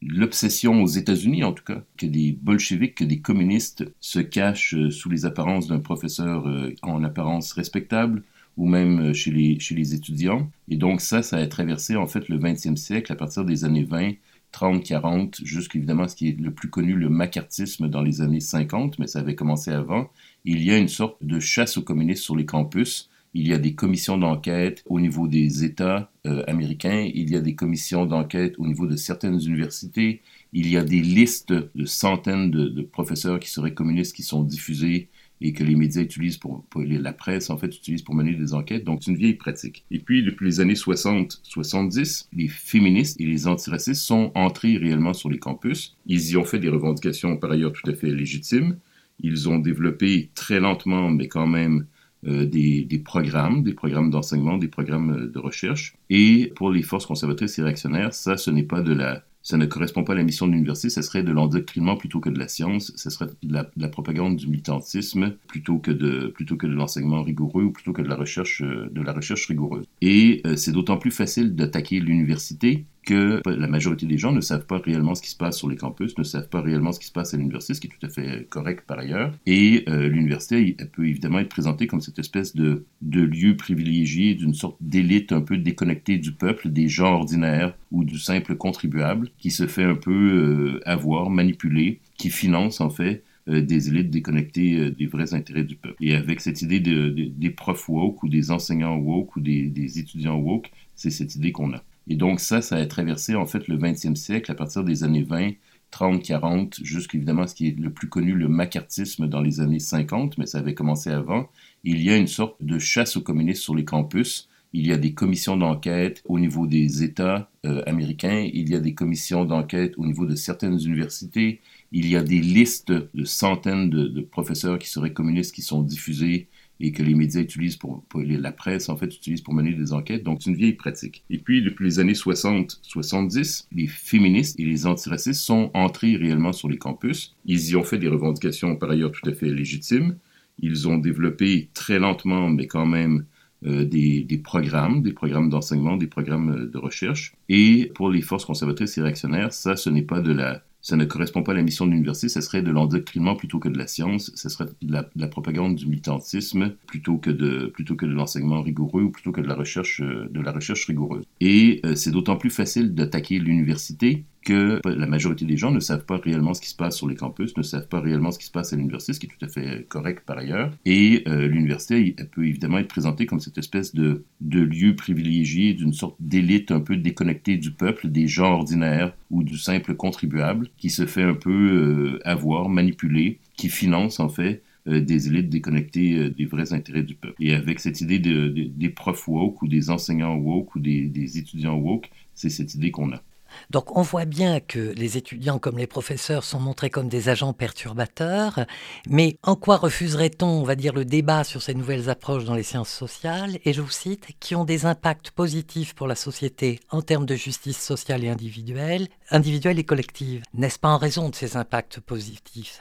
l'obsession 0.00 0.80
aux 0.80 0.86
États-Unis, 0.86 1.42
en 1.42 1.52
tout 1.52 1.64
cas, 1.64 1.82
que 1.96 2.06
des 2.06 2.38
bolcheviques, 2.40 2.94
que 2.94 3.04
des 3.04 3.18
communistes 3.18 3.84
se 3.98 4.20
cachent 4.20 4.74
euh, 4.74 4.90
sous 4.90 5.10
les 5.10 5.26
apparences 5.26 5.66
d'un 5.66 5.80
professeur 5.80 6.46
en 6.82 7.02
apparence 7.02 7.52
respectable, 7.52 8.22
ou 8.56 8.68
même 8.68 9.12
chez 9.12 9.32
les, 9.32 9.58
chez 9.58 9.74
les 9.74 9.94
étudiants. 9.94 10.48
Et 10.68 10.76
donc 10.76 11.00
ça, 11.00 11.22
ça 11.22 11.38
a 11.38 11.46
traversé 11.48 11.96
en 11.96 12.06
fait 12.06 12.28
le 12.28 12.38
20e 12.38 12.76
siècle 12.76 13.12
à 13.12 13.16
partir 13.16 13.44
des 13.44 13.64
années 13.64 13.82
20 13.84 14.12
30, 14.54 14.84
40, 14.84 15.40
jusqu'évidemment 15.42 16.06
ce 16.06 16.14
qui 16.14 16.28
est 16.28 16.40
le 16.40 16.54
plus 16.54 16.70
connu, 16.70 16.94
le 16.94 17.08
macartisme 17.08 17.88
dans 17.88 18.02
les 18.02 18.20
années 18.20 18.38
50, 18.38 19.00
mais 19.00 19.08
ça 19.08 19.18
avait 19.18 19.34
commencé 19.34 19.72
avant. 19.72 20.08
Il 20.44 20.62
y 20.62 20.70
a 20.70 20.78
une 20.78 20.86
sorte 20.86 21.16
de 21.24 21.40
chasse 21.40 21.76
aux 21.76 21.82
communistes 21.82 22.22
sur 22.22 22.36
les 22.36 22.46
campus. 22.46 23.10
Il 23.34 23.48
y 23.48 23.52
a 23.52 23.58
des 23.58 23.74
commissions 23.74 24.16
d'enquête 24.16 24.84
au 24.86 25.00
niveau 25.00 25.26
des 25.26 25.64
États 25.64 26.08
euh, 26.24 26.44
américains, 26.46 27.10
il 27.12 27.30
y 27.30 27.36
a 27.36 27.40
des 27.40 27.56
commissions 27.56 28.06
d'enquête 28.06 28.54
au 28.58 28.66
niveau 28.68 28.86
de 28.86 28.94
certaines 28.94 29.40
universités, 29.44 30.22
il 30.52 30.68
y 30.68 30.76
a 30.76 30.84
des 30.84 31.00
listes 31.00 31.52
de 31.52 31.84
centaines 31.84 32.52
de 32.52 32.82
professeurs 32.82 33.40
qui 33.40 33.50
seraient 33.50 33.74
communistes 33.74 34.14
qui 34.14 34.22
sont 34.22 34.44
diffusées 34.44 35.08
et 35.44 35.52
que 35.52 35.62
les 35.62 35.76
médias 35.76 36.00
utilisent 36.00 36.38
pour, 36.38 36.64
la 36.74 37.12
presse 37.12 37.50
en 37.50 37.58
fait 37.58 37.66
utilise 37.66 38.00
pour 38.00 38.14
mener 38.14 38.32
des 38.32 38.54
enquêtes. 38.54 38.82
Donc 38.82 39.02
c'est 39.02 39.10
une 39.10 39.18
vieille 39.18 39.34
pratique. 39.34 39.84
Et 39.90 39.98
puis 39.98 40.22
depuis 40.22 40.46
les 40.46 40.60
années 40.60 40.72
60-70, 40.72 42.28
les 42.32 42.48
féministes 42.48 43.20
et 43.20 43.26
les 43.26 43.46
antiracistes 43.46 44.00
sont 44.00 44.32
entrés 44.34 44.78
réellement 44.78 45.12
sur 45.12 45.28
les 45.28 45.38
campus. 45.38 45.98
Ils 46.06 46.30
y 46.30 46.36
ont 46.38 46.44
fait 46.44 46.58
des 46.58 46.70
revendications 46.70 47.36
par 47.36 47.50
ailleurs 47.50 47.72
tout 47.72 47.88
à 47.90 47.94
fait 47.94 48.10
légitimes. 48.10 48.78
Ils 49.20 49.50
ont 49.50 49.58
développé 49.58 50.30
très 50.34 50.60
lentement, 50.60 51.10
mais 51.10 51.28
quand 51.28 51.46
même, 51.46 51.84
euh, 52.26 52.46
des, 52.46 52.82
des, 52.84 52.98
programmes, 52.98 53.62
des 53.62 53.74
programmes 53.74 54.08
d'enseignement, 54.08 54.56
des 54.56 54.68
programmes 54.68 55.10
euh, 55.12 55.28
de 55.28 55.38
recherche. 55.38 55.94
Et 56.08 56.52
pour 56.56 56.70
les 56.70 56.82
forces 56.82 57.04
conservatrices 57.04 57.58
et 57.58 57.62
réactionnaires, 57.62 58.14
ça, 58.14 58.38
ce 58.38 58.50
n'est 58.50 58.62
pas 58.62 58.80
de 58.80 58.94
la 58.94 59.22
ça 59.44 59.58
ne 59.58 59.66
correspond 59.66 60.02
pas 60.02 60.14
à 60.14 60.16
la 60.16 60.22
mission 60.22 60.46
de 60.46 60.52
l'université, 60.52 60.88
ce 60.88 61.02
serait 61.02 61.22
de 61.22 61.30
l'endoctrinement 61.30 61.96
plutôt 61.96 62.18
que 62.18 62.30
de 62.30 62.38
la 62.38 62.48
science, 62.48 62.92
ce 62.96 63.10
serait 63.10 63.26
de 63.42 63.66
la, 63.76 63.88
propagande 63.88 64.36
du 64.36 64.48
militantisme 64.48 65.36
plutôt 65.46 65.78
que 65.78 65.90
de 65.90 66.28
plutôt 66.28 66.56
que 66.56 66.66
de 66.66 66.72
l'enseignement 66.72 67.22
rigoureux 67.22 67.64
ou 67.64 67.70
plutôt 67.70 67.92
que 67.92 68.02
de 68.02 68.08
la 68.08 68.16
recherche 68.16 68.62
de 68.62 69.02
la 69.02 69.12
recherche 69.12 69.46
rigoureuse. 69.46 69.84
Et 70.00 70.40
euh, 70.46 70.56
c'est 70.56 70.72
d'autant 70.72 70.96
plus 70.96 71.10
facile 71.10 71.54
d'attaquer 71.54 72.00
l'université 72.00 72.86
que 73.04 73.42
la 73.46 73.66
majorité 73.66 74.06
des 74.06 74.18
gens 74.18 74.32
ne 74.32 74.40
savent 74.40 74.66
pas 74.66 74.78
réellement 74.78 75.14
ce 75.14 75.22
qui 75.22 75.30
se 75.30 75.36
passe 75.36 75.56
sur 75.56 75.68
les 75.68 75.76
campus, 75.76 76.16
ne 76.18 76.24
savent 76.24 76.48
pas 76.48 76.60
réellement 76.60 76.92
ce 76.92 77.00
qui 77.00 77.06
se 77.06 77.12
passe 77.12 77.34
à 77.34 77.36
l'université, 77.36 77.74
ce 77.74 77.80
qui 77.80 77.86
est 77.86 77.90
tout 77.90 78.06
à 78.06 78.08
fait 78.08 78.46
correct 78.48 78.84
par 78.86 78.98
ailleurs. 78.98 79.32
Et 79.46 79.84
euh, 79.88 80.08
l'université 80.08 80.76
elle 80.78 80.90
peut 80.90 81.06
évidemment 81.06 81.38
être 81.38 81.48
présentée 81.48 81.86
comme 81.86 82.00
cette 82.00 82.18
espèce 82.18 82.56
de, 82.56 82.84
lieu 83.02 83.56
privilégié 83.56 84.34
d'une 84.34 84.54
sorte 84.54 84.76
d'élite 84.80 85.32
un 85.32 85.40
peu 85.40 85.56
déconnectée 85.56 86.18
du 86.18 86.32
peuple, 86.32 86.70
des 86.70 86.88
gens 86.88 87.14
ordinaires 87.14 87.76
ou 87.90 88.04
du 88.04 88.18
simple 88.18 88.56
contribuable, 88.56 89.30
qui 89.38 89.50
se 89.50 89.66
fait 89.66 89.84
un 89.84 89.94
peu 89.94 90.12
euh, 90.12 90.80
avoir, 90.84 91.30
manipuler, 91.30 92.00
qui 92.16 92.30
finance 92.30 92.80
en 92.80 92.90
fait 92.90 93.22
euh, 93.48 93.60
des 93.60 93.88
élites 93.88 94.10
déconnectées 94.10 94.90
des 94.90 95.06
vrais 95.06 95.34
intérêts 95.34 95.64
du 95.64 95.76
peuple. 95.76 95.96
Et 96.00 96.14
avec 96.14 96.40
cette 96.40 96.62
idée 96.62 96.80
de, 96.80 97.10
des 97.10 97.50
profs 97.50 97.88
woke 97.88 98.22
ou 98.22 98.28
des 98.28 98.50
enseignants 98.50 98.96
woke 98.96 99.36
ou 99.36 99.40
des, 99.40 99.66
des 99.66 99.98
étudiants 99.98 100.36
woke, 100.36 100.70
c'est 100.94 101.10
cette 101.10 101.34
idée 101.36 101.52
qu'on 101.52 101.72
a. 101.72 101.82
Et 102.08 102.16
donc 102.16 102.40
ça, 102.40 102.60
ça 102.62 102.76
a 102.76 102.86
traversé 102.86 103.34
en 103.34 103.46
fait 103.46 103.68
le 103.68 103.76
20e 103.78 104.14
siècle 104.14 104.50
à 104.50 104.54
partir 104.54 104.84
des 104.84 105.04
années 105.04 105.22
20, 105.22 105.52
30, 105.90 106.22
40, 106.22 106.80
jusqu'évidemment 106.82 107.46
ce 107.46 107.54
qui 107.54 107.68
est 107.68 107.78
le 107.78 107.92
plus 107.92 108.08
connu, 108.08 108.34
le 108.34 108.48
macartisme 108.48 109.28
dans 109.28 109.40
les 109.40 109.60
années 109.60 109.78
50, 109.78 110.38
mais 110.38 110.46
ça 110.46 110.58
avait 110.58 110.74
commencé 110.74 111.10
avant. 111.10 111.48
Il 111.84 112.02
y 112.02 112.10
a 112.10 112.16
une 112.16 112.26
sorte 112.26 112.56
de 112.62 112.78
chasse 112.78 113.16
aux 113.16 113.20
communistes 113.22 113.62
sur 113.62 113.74
les 113.74 113.84
campus. 113.84 114.48
Il 114.72 114.86
y 114.86 114.92
a 114.92 114.96
des 114.96 115.14
commissions 115.14 115.56
d'enquête 115.56 116.20
au 116.26 116.40
niveau 116.40 116.66
des 116.66 117.04
États 117.04 117.48
euh, 117.64 117.82
américains, 117.86 118.48
il 118.52 118.68
y 118.70 118.74
a 118.74 118.80
des 118.80 118.94
commissions 118.94 119.44
d'enquête 119.44 119.94
au 119.96 120.04
niveau 120.04 120.26
de 120.26 120.34
certaines 120.34 120.80
universités, 120.84 121.60
il 121.92 122.08
y 122.08 122.16
a 122.16 122.24
des 122.24 122.40
listes 122.40 122.90
de 122.90 123.24
centaines 123.24 123.88
de, 123.88 124.08
de 124.08 124.20
professeurs 124.20 124.80
qui 124.80 124.88
seraient 124.88 125.12
communistes 125.12 125.54
qui 125.54 125.62
sont 125.62 125.80
diffusées 125.80 126.48
et 126.80 126.92
que 126.92 127.02
les 127.02 127.14
médias 127.14 127.40
utilisent 127.40 127.76
pour, 127.76 128.04
la 128.14 128.52
presse 128.52 128.88
en 128.88 128.96
fait 128.96 129.14
utilise 129.14 129.40
pour 129.40 129.54
mener 129.54 129.72
des 129.72 129.92
enquêtes. 129.92 130.24
Donc 130.24 130.42
c'est 130.42 130.50
une 130.50 130.56
vieille 130.56 130.74
pratique. 130.74 131.24
Et 131.30 131.38
puis 131.38 131.62
depuis 131.62 131.84
les 131.84 131.98
années 131.98 132.14
60-70, 132.14 133.66
les 133.72 133.86
féministes 133.86 134.58
et 134.58 134.64
les 134.64 134.86
antiracistes 134.86 135.40
sont 135.40 135.70
entrés 135.74 136.16
réellement 136.16 136.52
sur 136.52 136.68
les 136.68 136.78
campus. 136.78 137.36
Ils 137.46 137.70
y 137.70 137.76
ont 137.76 137.84
fait 137.84 137.98
des 137.98 138.08
revendications 138.08 138.76
par 138.76 138.90
ailleurs 138.90 139.12
tout 139.12 139.28
à 139.28 139.32
fait 139.32 139.50
légitimes. 139.50 140.16
Ils 140.60 140.88
ont 140.88 140.98
développé 140.98 141.68
très 141.74 141.98
lentement, 141.98 142.48
mais 142.48 142.66
quand 142.66 142.86
même, 142.86 143.24
euh, 143.66 143.84
des, 143.84 144.22
des, 144.22 144.38
programmes, 144.38 145.02
des 145.02 145.12
programmes 145.12 145.48
d'enseignement, 145.48 145.96
des 145.96 146.06
programmes 146.06 146.50
euh, 146.50 146.66
de 146.66 146.76
recherche. 146.76 147.34
Et 147.48 147.90
pour 147.94 148.10
les 148.10 148.20
forces 148.20 148.44
conservatrices 148.44 148.98
et 148.98 149.02
réactionnaires, 149.02 149.52
ça, 149.52 149.74
ce 149.74 149.88
n'est 149.88 150.02
pas 150.02 150.20
de 150.20 150.32
la 150.32 150.62
ça 150.84 150.96
ne 150.96 151.06
correspond 151.06 151.42
pas 151.42 151.52
à 151.52 151.54
la 151.54 151.62
mission 151.62 151.86
de 151.86 151.92
l'université, 151.92 152.28
ça 152.28 152.42
serait 152.42 152.60
de 152.60 152.70
l'endoctrinement 152.70 153.36
plutôt 153.36 153.58
que 153.58 153.70
de 153.70 153.78
la 153.78 153.86
science, 153.86 154.30
ça 154.34 154.50
serait 154.50 154.66
de 154.82 154.92
la, 155.16 155.28
propagande 155.28 155.76
du 155.76 155.86
militantisme 155.86 156.74
plutôt 156.86 157.16
que 157.16 157.30
de, 157.30 157.68
plutôt 157.68 157.96
que 157.96 158.04
de 158.04 158.12
l'enseignement 158.12 158.60
rigoureux 158.60 159.02
ou 159.02 159.10
plutôt 159.10 159.32
que 159.32 159.40
de 159.40 159.48
la 159.48 159.54
recherche, 159.54 160.02
euh, 160.02 160.28
de 160.30 160.40
la 160.42 160.52
recherche 160.52 160.84
rigoureuse. 160.84 161.24
Et 161.40 161.80
euh, 161.86 161.94
c'est 161.94 162.10
d'autant 162.10 162.36
plus 162.36 162.50
facile 162.50 162.94
d'attaquer 162.94 163.38
l'université 163.38 164.24
que 164.44 164.80
la 164.84 165.06
majorité 165.06 165.44
des 165.44 165.56
gens 165.56 165.70
ne 165.70 165.80
savent 165.80 166.04
pas 166.04 166.18
réellement 166.18 166.54
ce 166.54 166.60
qui 166.60 166.68
se 166.68 166.76
passe 166.76 166.96
sur 166.96 167.08
les 167.08 167.16
campus, 167.16 167.56
ne 167.56 167.62
savent 167.62 167.88
pas 167.88 168.00
réellement 168.00 168.30
ce 168.30 168.38
qui 168.38 168.46
se 168.46 168.50
passe 168.50 168.72
à 168.72 168.76
l'université, 168.76 169.14
ce 169.14 169.20
qui 169.20 169.26
est 169.26 169.30
tout 169.30 169.44
à 169.44 169.48
fait 169.48 169.86
correct 169.88 170.22
par 170.26 170.38
ailleurs. 170.38 170.70
Et 170.84 171.24
euh, 171.26 171.48
l'université 171.48 172.14
elle 172.18 172.28
peut 172.28 172.46
évidemment 172.46 172.78
être 172.78 172.88
présentée 172.88 173.26
comme 173.26 173.40
cette 173.40 173.58
espèce 173.58 173.94
de, 173.94 174.24
lieu 174.40 174.94
privilégié, 174.94 175.74
d'une 175.74 175.92
sorte 175.92 176.16
d'élite 176.20 176.70
un 176.70 176.80
peu 176.80 176.96
déconnectée 176.96 177.56
du 177.56 177.72
peuple, 177.72 178.08
des 178.08 178.28
gens 178.28 178.52
ordinaires 178.52 179.16
ou 179.30 179.42
du 179.42 179.56
simple 179.56 179.94
contribuable, 179.94 180.68
qui 180.76 180.90
se 180.90 181.06
fait 181.06 181.22
un 181.22 181.34
peu 181.34 181.50
euh, 181.50 182.20
avoir, 182.24 182.68
manipuler, 182.68 183.38
qui 183.56 183.68
finance 183.68 184.20
en 184.20 184.28
fait 184.28 184.62
euh, 184.86 185.00
des 185.00 185.28
élites 185.28 185.48
déconnectées 185.48 186.30
des 186.30 186.44
vrais 186.44 186.72
intérêts 186.72 187.02
du 187.02 187.14
peuple. 187.14 187.34
Et 187.40 187.54
avec 187.54 187.80
cette 187.80 188.00
idée 188.00 188.18
de, 188.18 188.48
des 188.48 188.88
profs 188.90 189.26
woke 189.26 189.62
ou 189.62 189.68
des 189.68 189.90
enseignants 189.90 190.36
woke 190.36 190.74
ou 190.74 190.80
des 190.80 191.38
étudiants 191.38 191.76
woke, 191.76 192.10
c'est 192.34 192.50
cette 192.50 192.74
idée 192.74 192.90
qu'on 192.90 193.12
a. 193.12 193.22
Donc 193.70 193.96
on 193.96 194.02
voit 194.02 194.24
bien 194.24 194.60
que 194.60 194.92
les 194.96 195.16
étudiants 195.16 195.58
comme 195.58 195.78
les 195.78 195.86
professeurs 195.86 196.44
sont 196.44 196.60
montrés 196.60 196.90
comme 196.90 197.08
des 197.08 197.28
agents 197.28 197.52
perturbateurs, 197.52 198.66
mais 199.08 199.36
en 199.42 199.56
quoi 199.56 199.76
refuserait-on, 199.76 200.46
on 200.46 200.62
va 200.64 200.76
dire, 200.76 200.92
le 200.92 201.04
débat 201.04 201.44
sur 201.44 201.62
ces 201.62 201.74
nouvelles 201.74 202.10
approches 202.10 202.44
dans 202.44 202.54
les 202.54 202.62
sciences 202.62 202.90
sociales, 202.90 203.58
et 203.64 203.72
je 203.72 203.80
vous 203.80 203.90
cite, 203.90 204.28
qui 204.40 204.54
ont 204.54 204.64
des 204.64 204.86
impacts 204.86 205.30
positifs 205.30 205.94
pour 205.94 206.06
la 206.06 206.14
société 206.14 206.80
en 206.90 207.02
termes 207.02 207.26
de 207.26 207.34
justice 207.34 207.80
sociale 207.80 208.24
et 208.24 208.28
individuelle, 208.28 209.08
individuelle 209.30 209.78
et 209.78 209.84
collective? 209.84 210.42
N'est-ce 210.54 210.78
pas 210.78 210.88
en 210.88 210.98
raison 210.98 211.28
de 211.28 211.34
ces 211.34 211.56
impacts 211.56 212.00
positifs? 212.00 212.80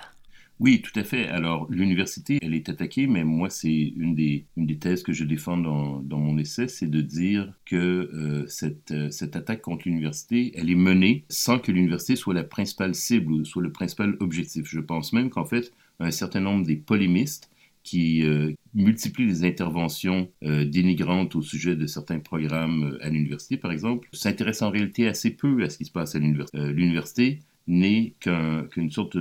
Oui, 0.60 0.82
tout 0.82 0.98
à 0.98 1.04
fait. 1.04 1.28
Alors, 1.28 1.68
l'université, 1.70 2.38
elle 2.42 2.54
est 2.54 2.70
attaquée, 2.70 3.08
mais 3.08 3.24
moi, 3.24 3.50
c'est 3.50 3.94
une 3.98 4.16
des, 4.16 4.46
une 4.56 4.66
des 4.68 4.78
thèses 4.78 5.04
que 5.04 5.12
je 5.12 5.24
défends 5.24 5.58
dans, 5.58 6.00
dans 6.00 6.20
mon 6.20 6.38
essai, 6.38 6.68
c'est 6.68 6.88
de 6.88 7.02
dire 7.02 7.52
que 7.66 7.76
euh, 7.76 8.48
cette, 8.48 8.92
euh, 8.92 9.10
cette 9.10 9.36
attaque 9.36 9.62
contre 9.62 9.88
l'université, 9.88 10.54
elle 10.56 10.70
est 10.70 10.76
menée 10.76 11.26
sans 11.28 11.60
que 11.60 11.72
l'université 11.72 12.16
soit 12.16 12.34
la 12.34 12.44
principale 12.44 12.94
cible 12.96 13.34
ou 13.34 13.46
soit 13.46 13.64
le 13.64 13.72
principal 13.72 14.16
objectif. 14.20 14.66
Je 14.68 14.80
pense 14.80 15.12
même 15.12 15.30
qu'en 15.30 15.46
fait, 15.46 15.74
un 16.00 16.12
certain 16.12 16.40
nombre 16.40 16.66
des 16.66 16.78
polémistes 16.78 17.50
qui 17.84 18.24
euh, 18.24 18.54
multiplient 18.74 19.26
les 19.26 19.44
interventions 19.44 20.30
dénigrantes 20.42 21.36
au 21.36 21.42
sujet 21.42 21.76
de 21.76 21.86
certains 21.86 22.20
programmes 22.20 22.98
à 23.02 23.10
l'université, 23.10 23.58
par 23.58 23.72
exemple, 23.74 24.08
s'intéressent 24.14 24.70
en 24.70 24.72
réalité 24.72 25.08
assez 25.08 25.32
peu 25.32 25.62
à 25.64 25.70
ce 25.70 25.78
qui 25.78 25.86
se 25.86 25.92
passe 25.92 26.16
à 26.16 26.20
l'université 26.20 27.40
n'est 27.68 28.16
qu'une 28.20 28.92
sorte 28.92 29.18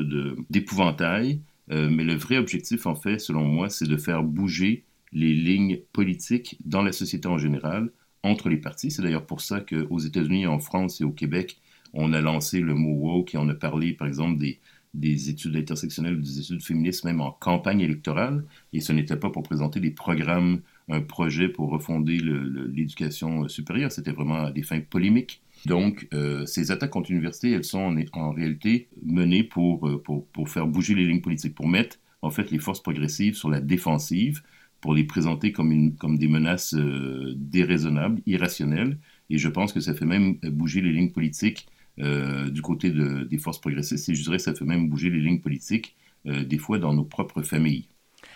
d'épouvantail, 0.51 1.41
euh, 1.71 1.89
mais 1.91 2.05
le 2.05 2.15
vrai 2.15 2.39
objectif, 2.39 2.87
en 2.87 2.95
fait, 2.95 3.19
selon 3.19 3.45
moi, 3.45 3.71
c'est 3.71 3.87
de 3.87 3.97
faire 3.97 4.23
bouger 4.23 4.85
les 5.13 5.35
lignes 5.35 5.79
politiques 5.93 6.59
dans 6.65 6.83
la 6.83 6.93
société 6.93 7.29
en 7.29 7.39
général, 7.39 7.91
entre 8.23 8.49
les 8.49 8.57
partis. 8.57 8.91
C'est 8.91 9.03
d'ailleurs 9.03 9.27
pour 9.27 9.41
ça 9.41 9.61
qu'aux 9.61 9.99
États-Unis, 9.99 10.47
en 10.47 10.59
France 10.59 11.01
et 11.01 11.05
au 11.05 11.13
Québec, 11.13 11.59
on 11.93 12.13
a 12.13 12.21
lancé 12.21 12.61
le 12.61 12.75
mot 12.75 12.95
woke 12.95 13.35
et 13.35 13.39
on 13.39 13.49
a 13.49 13.55
parlé, 13.55 13.93
par 13.93 14.09
exemple, 14.09 14.39
des, 14.39 14.59
des 14.95 15.31
études 15.31 15.57
intersectionnelles, 15.57 16.21
des 16.21 16.41
études 16.41 16.63
féministes, 16.63 17.05
même 17.05 17.21
en 17.21 17.31
campagne 17.33 17.81
électorale. 17.81 18.45
Et 18.73 18.81
ce 18.81 18.93
n'était 18.93 19.17
pas 19.17 19.31
pour 19.31 19.43
présenter 19.43 19.81
des 19.81 19.91
programmes, 19.91 20.63
un 20.89 21.01
projet 21.01 21.49
pour 21.49 21.71
refonder 21.71 22.19
l'éducation 22.19 23.49
supérieure, 23.49 23.93
c'était 23.93 24.13
vraiment 24.13 24.45
à 24.47 24.51
des 24.51 24.63
fins 24.63 24.81
polémiques. 24.81 25.42
Donc, 25.67 26.09
euh, 26.13 26.45
ces 26.47 26.71
attaques 26.71 26.91
contre 26.91 27.11
l'université, 27.11 27.53
elles 27.53 27.65
sont 27.65 27.95
en, 28.13 28.33
réalité 28.33 28.89
menées 29.05 29.49
euh, 29.57 29.99
pour, 29.99 30.27
pour, 30.27 30.49
faire 30.49 30.67
bouger 30.67 30.95
les 30.95 31.07
lignes 31.07 31.21
politiques, 31.21 31.55
pour 31.55 31.69
mettre 31.69 31.99
en 32.23 32.31
fait 32.31 32.51
les 32.51 32.59
forces 32.59 32.83
progressives 32.83 33.35
sur 33.35 33.49
la 33.49 33.61
défensive, 33.61 34.43
pour 34.81 34.95
les 34.95 35.05
présenter 35.05 35.53
comme, 35.53 35.71
une, 35.71 35.95
comme 35.95 36.19
des 36.19 36.29
menaces 36.29 36.75
euh, 36.75 37.35
déraisonnables, 37.37 38.21
irrationnelles. 38.27 38.99
Et 39.31 39.39
je 39.39 39.49
pense 39.49 39.73
que 39.73 39.81
ça 39.81 39.95
fait 39.95 40.05
même 40.05 40.35
bouger 40.43 40.81
les 40.81 40.93
lignes 40.93 41.13
politiques 41.13 41.69
du 41.99 42.63
côté 42.63 42.91
de, 42.91 43.25
des 43.25 43.39
forces 43.39 43.61
progressistes. 43.61 44.09
Et 44.09 44.15
je 44.15 44.23
dirais 44.23 44.39
que 44.39 44.43
ça 44.43 44.55
fait 44.55 44.65
même 44.65 44.89
bouger 44.89 45.11
les 45.11 45.21
lignes 45.21 45.41
politiques 45.41 45.95
des 46.25 46.59
fois 46.59 46.79
dans 46.79 46.95
nos 46.95 47.05
propres 47.05 47.43
familles. 47.43 47.87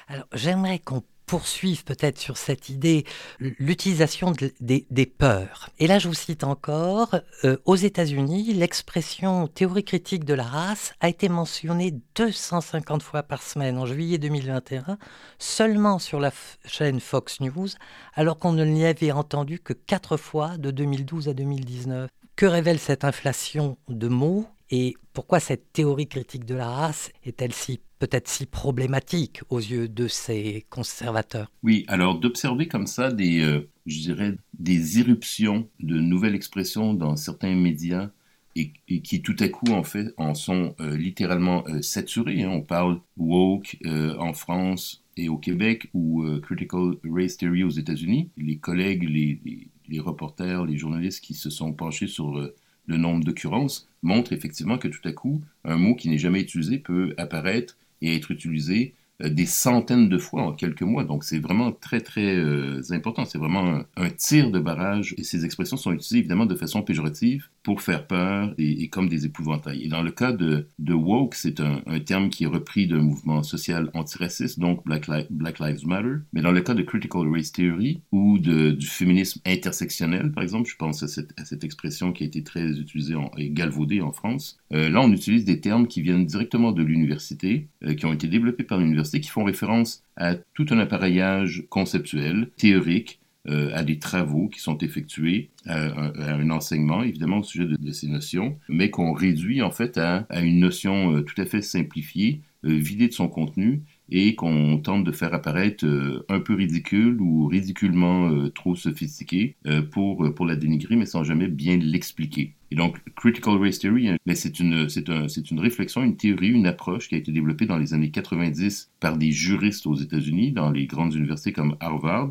Alors, 0.08 0.26
j'aimerais 0.34 0.78
qu'on 0.78 1.02
poursuivre 1.26 1.82
peut-être 1.84 2.18
sur 2.18 2.36
cette 2.36 2.68
idée 2.68 3.04
l'utilisation 3.40 4.32
des 4.60 5.06
peurs. 5.06 5.70
Et 5.78 5.86
là, 5.86 5.98
je 5.98 6.08
vous 6.08 6.14
cite 6.14 6.44
encore, 6.44 7.16
euh, 7.44 7.56
aux 7.64 7.76
États-Unis, 7.76 8.54
l'expression 8.54 9.48
théorie 9.48 9.84
critique 9.84 10.24
de 10.24 10.34
la 10.34 10.44
race 10.44 10.94
a 11.00 11.08
été 11.08 11.28
mentionnée 11.28 11.94
250 12.14 13.02
fois 13.02 13.22
par 13.22 13.42
semaine 13.42 13.78
en 13.78 13.86
juillet 13.86 14.18
2021, 14.18 14.98
seulement 15.38 15.98
sur 15.98 16.20
la 16.20 16.32
chaîne 16.64 17.00
Fox 17.00 17.40
News, 17.40 17.68
alors 18.14 18.38
qu'on 18.38 18.52
ne 18.52 18.64
l'y 18.64 18.84
avait 18.84 19.12
entendu 19.12 19.58
que 19.58 19.72
quatre 19.72 20.16
fois 20.16 20.56
de 20.58 20.70
2012 20.70 21.28
à 21.28 21.34
2019. 21.34 22.08
Que 22.36 22.46
révèle 22.46 22.78
cette 22.78 23.04
inflation 23.04 23.78
de 23.88 24.08
mots? 24.08 24.46
Et 24.70 24.94
pourquoi 25.12 25.40
cette 25.40 25.72
théorie 25.72 26.08
critique 26.08 26.44
de 26.44 26.54
la 26.54 26.68
race 26.68 27.10
est-elle 27.24 27.52
si 27.52 27.80
peut-être 27.98 28.28
si 28.28 28.46
problématique 28.46 29.40
aux 29.48 29.58
yeux 29.58 29.88
de 29.88 30.08
ces 30.08 30.66
conservateurs? 30.68 31.50
Oui, 31.62 31.84
alors 31.88 32.18
d'observer 32.18 32.68
comme 32.68 32.86
ça 32.86 33.10
des, 33.10 33.40
euh, 33.40 33.68
je 33.86 34.00
dirais, 34.00 34.34
des 34.58 34.98
irruptions 34.98 35.68
de 35.80 35.98
nouvelles 35.98 36.34
expressions 36.34 36.94
dans 36.94 37.16
certains 37.16 37.54
médias 37.54 38.10
et, 38.54 38.72
qui 39.02 39.20
tout 39.20 39.36
à 39.40 39.48
coup 39.48 39.72
en 39.72 39.82
fait 39.82 40.14
en 40.16 40.34
sont 40.34 40.74
euh, 40.80 40.96
littéralement 40.96 41.64
euh, 41.68 41.82
saturés. 41.82 42.42
Hein. 42.42 42.50
On 42.50 42.62
parle 42.62 43.00
woke 43.16 43.78
en 44.18 44.32
France 44.32 45.04
et 45.16 45.28
au 45.28 45.38
Québec 45.38 45.88
ou 45.94 46.24
critical 46.42 46.96
race 47.04 47.38
theory 47.38 47.64
aux 47.64 47.70
États-Unis. 47.70 48.30
Les 48.36 48.58
collègues, 48.58 49.04
les, 49.08 50.00
reporters, 50.00 50.66
les 50.66 50.76
journalistes 50.76 51.24
qui 51.24 51.32
se 51.32 51.48
sont 51.48 51.72
penchés 51.72 52.06
sur 52.06 52.50
le 52.86 52.96
nombre 52.96 53.24
d'occurrences 53.24 53.88
montrent 54.02 54.32
effectivement 54.32 54.78
que 54.78 54.88
tout 54.88 55.06
à 55.06 55.12
coup, 55.12 55.42
un 55.64 55.76
mot 55.76 55.94
qui 55.94 56.08
n'est 56.08 56.18
jamais 56.18 56.40
utilisé 56.40 56.78
peut 56.78 57.14
apparaître 57.18 57.76
et 58.02 58.14
être 58.14 58.30
utilisé 58.30 58.94
euh, 59.22 59.30
des 59.30 59.46
centaines 59.46 60.08
de 60.08 60.18
fois 60.18 60.42
en 60.42 60.52
quelques 60.52 60.82
mois. 60.82 61.04
Donc 61.04 61.24
c'est 61.24 61.38
vraiment 61.38 61.72
très 61.72 62.00
très 62.00 62.36
euh, 62.36 62.82
important. 62.90 63.24
C'est 63.24 63.38
vraiment 63.38 63.80
un, 63.96 64.10
tir 64.10 64.50
de 64.50 64.60
barrage 64.60 65.14
et 65.18 65.24
ces 65.24 65.44
expressions 65.44 65.76
sont 65.76 65.92
utilisées 65.92 66.18
évidemment 66.18 66.46
de 66.46 66.54
façon 66.54 66.82
péjorative 66.82 67.48
pour 67.66 67.82
faire 67.82 68.06
peur 68.06 68.54
et, 68.58 68.88
comme 68.90 69.08
des 69.08 69.26
épouvantails. 69.26 69.82
Et 69.82 69.88
dans 69.88 70.00
le 70.00 70.12
cas 70.12 70.30
de, 70.30 70.68
woke, 70.88 71.34
c'est 71.34 71.58
un, 71.58 71.80
terme 71.98 72.30
qui 72.30 72.44
est 72.44 72.46
repris 72.46 72.86
d'un 72.86 73.00
mouvement 73.00 73.42
social 73.42 73.90
antiraciste, 73.92 74.60
donc 74.60 74.84
Black, 74.86 75.08
Lives 75.08 75.84
Matter. 75.84 76.18
Mais 76.32 76.42
dans 76.42 76.52
le 76.52 76.60
cas 76.60 76.74
de 76.74 76.82
critical 76.82 77.28
race 77.28 77.50
theory 77.50 78.02
ou 78.12 78.38
du 78.38 78.86
féminisme 78.86 79.40
intersectionnel, 79.44 80.30
par 80.30 80.44
exemple, 80.44 80.70
je 80.70 80.76
pense 80.76 81.02
à 81.02 81.08
cette, 81.08 81.64
expression 81.64 82.12
qui 82.12 82.22
a 82.22 82.26
été 82.28 82.44
très 82.44 82.78
utilisée 82.78 83.16
et 83.36 83.50
galvaudée 83.50 84.00
en 84.00 84.12
France. 84.12 84.60
Euh, 84.72 84.88
là, 84.88 85.00
on 85.00 85.10
utilise 85.10 85.44
des 85.44 85.60
termes 85.60 85.88
qui 85.88 86.02
viennent 86.02 86.24
directement 86.24 86.70
de 86.70 86.84
l'université, 86.84 87.66
euh, 87.82 87.94
qui 87.94 88.06
ont 88.06 88.12
été 88.12 88.28
développés 88.28 88.62
par 88.62 88.78
l'université, 88.78 89.20
qui 89.20 89.30
font 89.30 89.42
référence 89.42 90.04
à 90.16 90.36
tout 90.36 90.66
un 90.70 90.78
appareillage 90.78 91.64
conceptuel, 91.68 92.48
théorique, 92.56 93.18
euh, 93.48 93.70
à 93.74 93.84
des 93.84 93.98
travaux 93.98 94.48
qui 94.48 94.60
sont 94.60 94.78
effectués, 94.78 95.50
à, 95.66 96.32
un 96.34 96.50
enseignement 96.50 97.02
évidemment 97.02 97.38
au 97.38 97.42
sujet 97.42 97.66
de, 97.66 97.92
ces 97.92 98.08
notions, 98.08 98.58
mais 98.68 98.90
qu'on 98.90 99.12
réduit 99.12 99.62
en 99.62 99.70
fait 99.70 99.98
à, 99.98 100.26
une 100.40 100.60
notion 100.60 101.16
euh, 101.16 101.22
tout 101.22 101.40
à 101.40 101.46
fait 101.46 101.62
simplifiée, 101.62 102.40
euh, 102.64 102.70
vidée 102.70 103.08
de 103.08 103.12
son 103.12 103.28
contenu 103.28 103.82
et 104.10 104.34
qu'on 104.34 104.78
tente 104.78 105.04
de 105.04 105.12
faire 105.12 105.34
apparaître 105.34 105.84
euh, 105.84 106.24
un 106.28 106.40
peu 106.40 106.54
ridicule 106.54 107.20
ou 107.20 107.46
ridiculement 107.46 108.28
euh, 108.30 108.50
trop 108.50 108.76
sophistiqué 108.76 109.56
euh, 109.66 109.82
pour, 109.82 110.32
pour 110.34 110.46
la 110.46 110.56
dénigrer, 110.56 110.96
mais 110.96 111.06
sans 111.06 111.24
jamais 111.24 111.48
bien 111.48 111.76
l'expliquer. 111.76 112.54
Et 112.70 112.76
donc, 112.76 112.98
Critical 113.16 113.56
Race 113.58 113.78
Theory, 113.78 114.08
hein, 114.08 114.16
c'est 114.34 114.58
une, 114.60 114.74
un, 115.08 115.26
une 115.26 115.60
réflexion, 115.60 116.02
une 116.02 116.16
théorie, 116.16 116.48
une 116.48 116.66
approche 116.66 117.08
qui 117.08 117.14
a 117.14 117.18
été 117.18 117.32
développée 117.32 117.66
dans 117.66 117.78
les 117.78 117.94
années 117.94 118.10
90 118.10 118.90
par 119.00 119.16
des 119.16 119.30
juristes 119.30 119.86
aux 119.86 119.94
États-Unis, 119.94 120.52
dans 120.52 120.70
les 120.70 120.86
grandes 120.86 121.14
universités 121.14 121.52
comme 121.52 121.76
Harvard, 121.80 122.30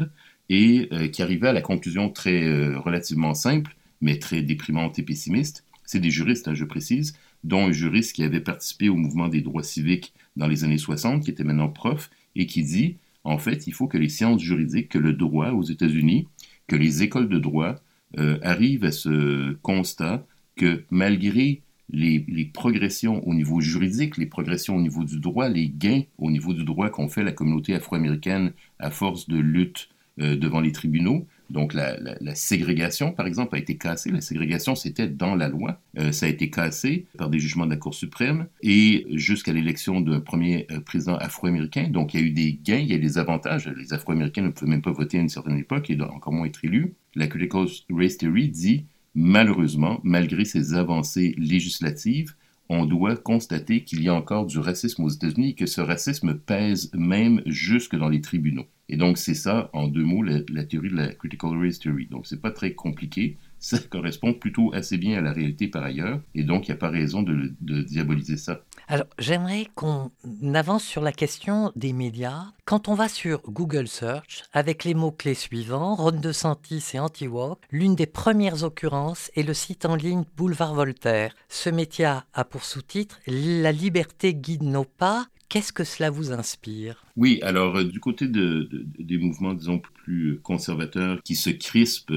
et 0.49 0.89
qui 1.11 1.23
arrivait 1.23 1.47
à 1.47 1.53
la 1.53 1.61
conclusion 1.61 2.09
très 2.09 2.75
relativement 2.75 3.33
simple, 3.33 3.75
mais 4.01 4.19
très 4.19 4.41
déprimante 4.41 4.99
et 4.99 5.03
pessimiste. 5.03 5.63
C'est 5.85 5.99
des 5.99 6.11
juristes, 6.11 6.47
hein, 6.47 6.53
je 6.53 6.65
précise, 6.65 7.17
dont 7.43 7.67
un 7.67 7.71
juriste 7.71 8.15
qui 8.15 8.23
avait 8.23 8.41
participé 8.41 8.89
au 8.89 8.95
mouvement 8.95 9.27
des 9.27 9.41
droits 9.41 9.63
civiques 9.63 10.13
dans 10.35 10.47
les 10.47 10.63
années 10.63 10.77
60, 10.77 11.23
qui 11.23 11.31
était 11.31 11.43
maintenant 11.43 11.69
prof, 11.69 12.09
et 12.35 12.47
qui 12.47 12.63
dit, 12.63 12.97
en 13.23 13.37
fait, 13.37 13.67
il 13.67 13.73
faut 13.73 13.87
que 13.87 13.97
les 13.97 14.09
sciences 14.09 14.41
juridiques, 14.41 14.89
que 14.89 14.97
le 14.97 15.13
droit 15.13 15.51
aux 15.51 15.63
États-Unis, 15.63 16.27
que 16.67 16.75
les 16.75 17.03
écoles 17.03 17.29
de 17.29 17.39
droit 17.39 17.75
euh, 18.17 18.37
arrivent 18.41 18.85
à 18.85 18.91
ce 18.91 19.53
constat 19.61 20.25
que 20.55 20.83
malgré 20.89 21.61
les, 21.89 22.25
les, 22.27 22.45
progressions 22.45 23.25
au 23.27 23.33
niveau 23.33 23.61
juridique, 23.61 24.17
les 24.17 24.25
progressions 24.25 24.75
au 24.75 24.81
niveau 24.81 25.03
du 25.03 25.19
droit, 25.19 25.49
les 25.49 25.69
gains 25.69 26.03
au 26.17 26.31
niveau 26.31 26.53
du 26.53 26.63
droit 26.63 26.89
qu'ont 26.89 27.09
fait 27.09 27.23
la 27.23 27.31
communauté 27.31 27.75
afro-américaine 27.75 28.53
à 28.79 28.89
force 28.89 29.27
de 29.27 29.37
lutte 29.37 29.89
euh, 29.89 29.94
devant 30.17 30.61
les 30.61 30.71
tribunaux, 30.71 31.27
Donc 31.49 31.73
la, 31.73 31.97
ségrégation, 32.35 33.11
par 33.11 33.27
exemple, 33.27 33.55
a 33.55 33.59
été 33.59 33.77
cassée. 33.77 34.11
La 34.11 34.21
ségrégation, 34.21 34.75
c'était 34.75 35.07
dans 35.07 35.35
la 35.35 35.49
loi. 35.49 35.79
Euh, 35.97 36.11
ça 36.11 36.25
a 36.25 36.29
été 36.29 36.49
cassé 36.49 37.05
par 37.17 37.29
des 37.29 37.39
jugements 37.39 37.65
de 37.65 37.71
la 37.71 37.77
Cour 37.77 37.93
suprême 37.93 38.47
et 38.61 39.05
jusqu'à 39.11 39.53
l'élection 39.53 40.01
d'un 40.01 40.21
premier 40.21 40.67
euh, 40.71 40.79
président 40.79 41.17
afro-américain. 41.17 41.89
Donc 41.89 42.13
il 42.13 42.19
y 42.19 42.23
a 42.23 42.25
eu 42.25 42.31
des 42.31 42.53
gains, 42.63 42.77
il 42.77 42.87
y 42.87 42.93
a 42.93 42.97
des 42.97 43.17
avantages. 43.17 43.67
Les 43.67 43.93
Afro-Américains 43.93 44.41
ne 44.41 44.49
pouvaient 44.49 44.71
même 44.71 44.81
pas 44.81 44.91
voter 44.91 45.17
à 45.17 45.21
une 45.21 45.29
certaine 45.29 45.57
époque 45.57 45.89
et 45.89 46.01
encore 46.01 46.33
moins 46.33 46.47
être 46.47 46.63
élus. 46.63 46.93
La 47.13 47.27
Critical 47.27 47.67
Race 47.89 48.17
Theory 48.17 48.49
dit, 48.49 48.85
malheureusement, 49.13 49.99
malgré 50.03 50.45
ces 50.45 50.73
avancées 50.73 51.35
législatives, 51.37 52.35
on 52.69 52.85
doit 52.85 53.15
constater 53.15 53.83
qu'il 53.83 54.01
y 54.01 54.09
a 54.09 54.13
encore 54.13 54.45
du 54.45 54.59
racisme 54.59 55.03
aux 55.03 55.09
États-Unis 55.09 55.49
et 55.49 55.55
que 55.55 55.65
ce 55.65 55.81
racisme 55.81 56.35
pèse 56.35 56.91
même 56.93 57.41
jusque 57.45 57.95
dans 57.95 58.09
les 58.09 58.21
tribunaux. 58.21 58.65
Et 58.87 58.97
donc, 58.97 59.17
c'est 59.17 59.33
ça, 59.33 59.69
en 59.73 59.87
deux 59.87 60.03
mots, 60.03 60.23
la, 60.23 60.63
théorie 60.63 60.89
de 60.89 60.95
la 60.95 61.07
Critical 61.13 61.57
Race 61.57 61.79
Theory. 61.79 62.07
Donc, 62.07 62.27
c'est 62.27 62.41
pas 62.41 62.51
très 62.51 62.73
compliqué. 62.73 63.37
Ça 63.59 63.79
correspond 63.89 64.33
plutôt 64.33 64.71
assez 64.73 64.97
bien 64.97 65.17
à 65.17 65.21
la 65.21 65.33
réalité 65.33 65.67
par 65.67 65.83
ailleurs. 65.83 66.21
Et 66.35 66.43
donc, 66.43 66.67
il 66.67 66.71
n'y 66.71 66.75
a 66.75 66.79
pas 66.79 66.89
raison 66.89 67.23
de, 67.23 67.53
de 67.61 67.81
diaboliser 67.81 68.37
ça. 68.37 68.61
Alors, 68.87 69.07
j'aimerais 69.17 69.67
qu'on 69.73 70.11
avance 70.53 70.83
sur 70.83 71.01
la 71.01 71.11
question 71.11 71.71
des 71.75 71.91
médias. 71.91 72.43
Quand 72.65 72.87
on 72.87 72.93
va 72.93 73.09
sur 73.09 73.41
Google 73.49 73.87
Search, 73.87 74.43
avec 74.53 74.83
les 74.83 74.93
mots-clés 74.93 75.33
suivants, 75.33 75.95
Ron 75.95 76.11
DeSantis 76.11 76.83
et 76.93 76.99
Anti-Walk, 76.99 77.59
l'une 77.71 77.95
des 77.95 78.05
premières 78.05 78.63
occurrences 78.63 79.31
est 79.35 79.43
le 79.43 79.55
site 79.55 79.85
en 79.85 79.95
ligne 79.95 80.23
Boulevard 80.37 80.75
Voltaire. 80.75 81.35
Ce 81.49 81.69
média 81.69 82.25
a 82.33 82.45
pour 82.45 82.63
sous-titre 82.63 83.19
La 83.25 83.71
liberté 83.71 84.35
guide 84.35 84.63
nos 84.63 84.85
pas. 84.85 85.27
Qu'est-ce 85.49 85.73
que 85.73 85.83
cela 85.83 86.09
vous 86.11 86.31
inspire? 86.31 87.03
Oui, 87.15 87.39
alors 87.41 87.77
euh, 87.77 87.83
du 87.85 87.99
côté 87.99 88.27
des 88.27 89.17
mouvements, 89.17 89.53
disons, 89.53 89.79
plus 89.79 90.39
conservateurs 90.43 91.21
qui 91.23 91.35
se 91.35 91.49
crispent 91.49 92.13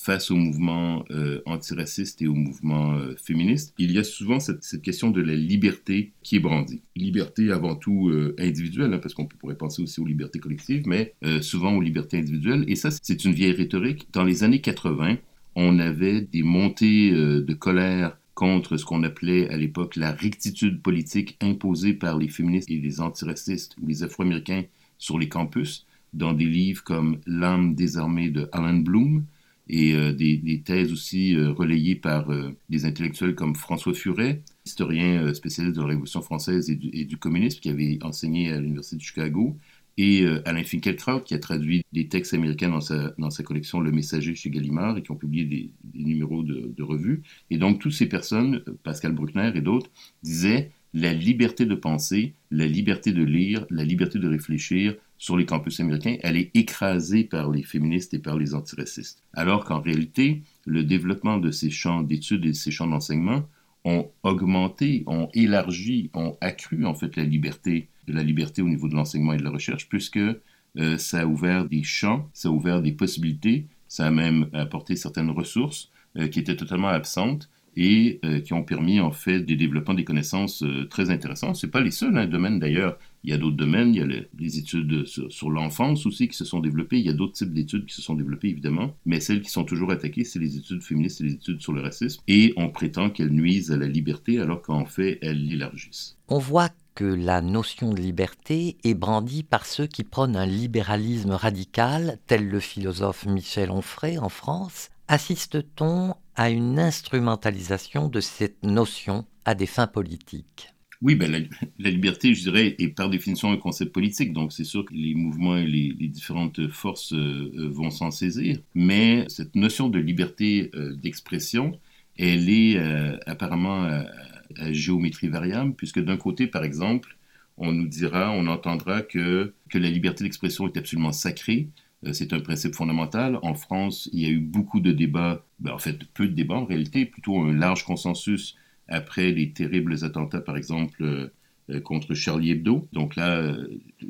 face 0.00 0.30
au 0.30 0.36
mouvement 0.36 1.04
euh, 1.10 1.42
antiraciste 1.44 2.22
et 2.22 2.26
au 2.26 2.34
mouvement 2.34 2.94
euh, 2.94 3.14
féministe, 3.22 3.74
il 3.78 3.92
y 3.92 3.98
a 3.98 4.04
souvent 4.04 4.40
cette, 4.40 4.80
question 4.80 5.10
de 5.10 5.20
la 5.20 5.34
liberté 5.34 6.12
qui 6.22 6.36
est 6.36 6.40
brandie. 6.40 6.80
Liberté 6.96 7.50
avant 7.50 7.76
tout 7.76 8.08
euh, 8.08 8.34
individuelle, 8.38 8.94
hein, 8.94 8.98
parce 8.98 9.12
qu'on 9.12 9.26
pourrait 9.26 9.58
penser 9.58 9.82
aussi 9.82 10.00
aux 10.00 10.06
libertés 10.06 10.38
collectives, 10.38 10.84
mais 10.86 11.14
souvent 11.42 11.74
aux 11.74 11.82
libertés 11.82 12.16
individuelles. 12.16 12.64
Et 12.66 12.76
ça, 12.76 12.88
c'est 12.90 13.24
une 13.26 13.32
vieille 13.32 13.52
rhétorique. 13.52 14.08
Dans 14.12 14.24
les 14.24 14.42
années 14.42 14.62
80, 14.62 15.18
on 15.54 15.78
avait 15.78 16.22
des 16.22 16.42
montées 16.42 17.10
de 17.12 17.54
colère 17.54 18.16
contre 18.34 18.78
ce 18.78 18.86
qu'on 18.86 19.02
appelait 19.02 19.50
à 19.50 19.56
l'époque 19.58 19.96
la 19.96 20.12
rectitude 20.12 20.80
politique 20.80 21.36
imposée 21.42 21.92
par 21.92 22.16
les 22.16 22.28
féministes 22.28 22.70
et 22.70 22.78
les 22.78 23.00
antiracistes 23.00 23.76
ou 23.82 23.86
les 23.86 24.02
Afro-Américains 24.02 24.64
sur 24.96 25.18
les 25.18 25.28
campus, 25.28 25.86
dans 26.14 26.32
des 26.32 26.46
livres 26.46 26.82
comme 26.84 27.18
L'âme 27.26 27.74
désarmée 27.74 28.30
de 28.30 28.48
Alan 28.52 28.78
Bloom, 28.78 29.24
et 29.72 29.94
euh, 29.94 30.12
des, 30.12 30.62
thèses 30.64 30.92
aussi 30.92 31.36
euh, 31.36 31.52
relayées 31.52 31.94
par 31.94 32.30
euh, 32.30 32.50
des 32.68 32.84
intellectuels 32.84 33.36
comme 33.36 33.54
François 33.54 33.94
Furet, 33.94 34.42
historien 34.66 35.32
spécialiste 35.32 35.76
de 35.76 35.80
la 35.80 35.86
Révolution 35.86 36.22
française 36.22 36.68
et 36.70 37.04
du, 37.04 37.16
communisme, 37.16 37.60
qui 37.60 37.70
avait 37.70 37.98
enseigné 38.02 38.52
à 38.52 38.60
l'Université 38.60 38.96
de 38.96 39.02
Chicago, 39.02 39.56
et 39.96 40.24
Alain 40.46 40.62
Finkielkraut, 40.62 41.20
qui 41.20 41.34
a 41.34 41.38
traduit 41.38 41.82
des 41.92 42.08
textes 42.08 42.32
américains 42.32 42.70
dans 42.70 42.80
sa, 42.80 43.12
dans 43.18 43.30
sa 43.30 43.42
collection 43.42 43.80
Le 43.80 43.90
Messager 43.90 44.34
chez 44.34 44.48
Gallimard 44.48 44.96
et 44.96 45.02
qui 45.02 45.10
ont 45.10 45.16
publié 45.16 45.44
des, 45.44 45.70
numéros 45.94 46.42
de, 46.42 46.72
de 46.74 46.82
revues. 46.82 47.22
Et 47.50 47.58
donc, 47.58 47.80
toutes 47.80 47.92
ces 47.92 48.06
personnes, 48.06 48.62
Pascal 48.82 49.12
Bruckner 49.12 49.52
et 49.54 49.60
d'autres, 49.60 49.90
disaient 50.22 50.70
la 50.94 51.12
liberté 51.12 51.66
de 51.66 51.74
penser, 51.74 52.34
la 52.50 52.66
liberté 52.66 53.12
de 53.12 53.22
lire, 53.22 53.66
la 53.70 53.84
liberté 53.84 54.18
de 54.18 54.28
réfléchir 54.28 54.94
sur 55.20 55.36
les 55.36 55.44
campus 55.44 55.78
américains, 55.80 56.16
elle 56.22 56.38
est 56.38 56.50
écrasée 56.54 57.24
par 57.24 57.50
les 57.50 57.62
féministes 57.62 58.14
et 58.14 58.18
par 58.18 58.38
les 58.38 58.54
antiracistes. 58.54 59.22
Alors 59.34 59.66
qu'en 59.66 59.82
réalité, 59.82 60.42
le 60.64 60.82
développement 60.82 61.36
de 61.36 61.50
ces 61.50 61.68
champs 61.68 62.02
d'études 62.02 62.46
et 62.46 62.48
de 62.48 62.54
ces 62.54 62.70
champs 62.70 62.86
d'enseignement 62.86 63.44
ont 63.84 64.10
augmenté, 64.22 65.04
ont 65.06 65.28
élargi, 65.34 66.10
ont 66.14 66.38
accru 66.40 66.86
en 66.86 66.94
fait 66.94 67.16
la 67.16 67.24
liberté, 67.24 67.90
la 68.08 68.22
liberté 68.22 68.62
au 68.62 68.68
niveau 68.68 68.88
de 68.88 68.94
l'enseignement 68.94 69.34
et 69.34 69.36
de 69.36 69.44
la 69.44 69.50
recherche, 69.50 69.90
puisque 69.90 70.16
euh, 70.16 70.96
ça 70.96 71.20
a 71.20 71.26
ouvert 71.26 71.68
des 71.68 71.82
champs, 71.82 72.26
ça 72.32 72.48
a 72.48 72.52
ouvert 72.52 72.80
des 72.80 72.92
possibilités, 72.92 73.66
ça 73.88 74.06
a 74.06 74.10
même 74.10 74.48
apporté 74.54 74.96
certaines 74.96 75.30
ressources 75.30 75.90
euh, 76.16 76.28
qui 76.28 76.40
étaient 76.40 76.56
totalement 76.56 76.88
absentes 76.88 77.50
et 77.76 78.20
euh, 78.24 78.40
qui 78.40 78.52
ont 78.52 78.62
permis 78.62 79.00
en 79.00 79.12
fait 79.12 79.40
des 79.40 79.56
développements 79.56 79.94
des 79.94 80.04
connaissances 80.04 80.62
euh, 80.62 80.86
très 80.88 81.10
intéressants. 81.10 81.54
C'est 81.54 81.70
pas 81.70 81.80
les 81.80 81.90
seuls 81.90 82.16
hein, 82.16 82.26
domaines 82.26 82.58
d'ailleurs. 82.58 82.98
Il 83.22 83.30
y 83.30 83.32
a 83.32 83.38
d'autres 83.38 83.56
domaines. 83.56 83.94
Il 83.94 83.98
y 83.98 84.02
a 84.02 84.06
les, 84.06 84.58
études 84.58 85.04
sur, 85.06 85.50
l'enfance 85.50 86.06
aussi 86.06 86.28
qui 86.28 86.36
se 86.36 86.44
sont 86.44 86.60
développées. 86.60 86.98
Il 86.98 87.06
y 87.06 87.10
a 87.10 87.14
d'autres 87.14 87.34
types 87.34 87.52
d'études 87.52 87.86
qui 87.86 87.94
se 87.94 88.02
sont 88.02 88.14
développées 88.14 88.48
évidemment, 88.48 88.96
mais 89.04 89.20
celles 89.20 89.42
qui 89.42 89.50
sont 89.50 89.64
toujours 89.64 89.92
attaquées, 89.92 90.24
c'est 90.24 90.38
les 90.38 90.56
études 90.56 90.82
féministes 90.82 91.20
et 91.20 91.24
les 91.24 91.32
études 91.34 91.60
sur 91.60 91.72
le 91.72 91.82
racisme. 91.82 92.22
Et 92.28 92.54
on 92.56 92.70
prétend 92.70 93.10
qu'elles 93.10 93.32
nuisent 93.32 93.72
à 93.72 93.76
la 93.76 93.86
liberté 93.86 94.38
alors 94.40 94.62
qu'en 94.62 94.86
fait 94.86 95.18
elles 95.20 95.46
l'élargissent. 95.46 96.16
On 96.28 96.38
voit 96.38 96.70
que 96.94 97.04
la 97.04 97.40
notion 97.40 97.92
de 97.92 98.00
liberté 98.00 98.76
est 98.84 98.94
brandie 98.94 99.42
par 99.42 99.66
ceux 99.66 99.86
qui 99.86 100.04
prônent 100.04 100.36
un 100.36 100.46
libéralisme 100.46 101.32
radical, 101.32 102.18
tel 102.26 102.48
le 102.48 102.60
philosophe 102.60 103.26
Michel 103.26 103.70
Onfray 103.70 104.18
en 104.18 104.28
France. 104.28 104.90
Assiste-t-on 105.12 106.14
à 106.36 106.50
une 106.50 106.78
instrumentalisation 106.78 108.08
de 108.08 108.20
cette 108.20 108.62
notion 108.62 109.26
à 109.44 109.56
des 109.56 109.66
fins 109.66 109.88
politiques? 109.88 110.68
Oui, 111.02 111.16
ben 111.16 111.48
la, 111.80 111.90
liberté, 111.90 112.32
je 112.32 112.42
dirais, 112.42 112.76
est 112.78 112.94
par 112.94 113.10
définition 113.10 113.50
un 113.50 113.56
concept 113.56 113.92
politique, 113.92 114.32
donc 114.32 114.52
c'est 114.52 114.62
sûr 114.62 114.84
que 114.84 114.94
les 114.94 115.16
mouvements 115.16 115.56
et 115.56 115.66
les, 115.66 116.06
différentes 116.06 116.68
forces 116.68 117.12
euh, 117.12 117.50
euh, 117.56 117.68
vont 117.72 117.90
s'en 117.90 118.12
saisir. 118.12 118.60
Mais 118.76 119.24
cette 119.26 119.56
notion 119.56 119.88
de 119.88 119.98
liberté 119.98 120.70
euh, 120.76 120.94
d'expression, 120.94 121.80
elle 122.16 122.48
est 122.48 122.78
apparemment 123.26 123.82
à, 123.82 124.72
géométrie 124.72 125.26
variable, 125.26 125.74
puisque 125.74 125.98
d'un 125.98 126.18
côté, 126.18 126.46
par 126.46 126.62
exemple, 126.62 127.16
on 127.56 127.72
nous 127.72 127.88
dira, 127.88 128.30
on 128.30 128.46
entendra 128.46 129.02
que, 129.02 129.54
la 129.74 129.90
liberté 129.90 130.22
d'expression 130.22 130.68
est 130.68 130.76
absolument 130.76 131.10
sacrée, 131.10 131.66
c'est 132.12 132.32
un 132.32 132.40
principe 132.40 132.74
fondamental. 132.74 133.38
En 133.42 133.54
France, 133.54 134.08
il 134.12 134.20
y 134.20 134.26
a 134.26 134.30
eu 134.30 134.40
beaucoup 134.40 134.80
de 134.80 134.92
débats, 134.92 135.44
ben, 135.58 135.72
en 135.72 135.78
fait 135.78 135.98
peu 136.14 136.26
de 136.26 136.32
débats 136.32 136.56
en 136.56 136.64
réalité, 136.64 137.04
plutôt 137.04 137.38
un 137.40 137.52
large 137.52 137.84
consensus 137.84 138.56
après 138.88 139.30
les 139.32 139.52
terribles 139.52 140.02
attentats, 140.04 140.40
par 140.40 140.56
exemple, 140.56 141.02
euh, 141.02 141.32
euh, 141.70 141.80
contre 141.80 142.14
Charlie 142.14 142.52
Hebdo. 142.52 142.88
Donc 142.92 143.16
là, 143.16 143.54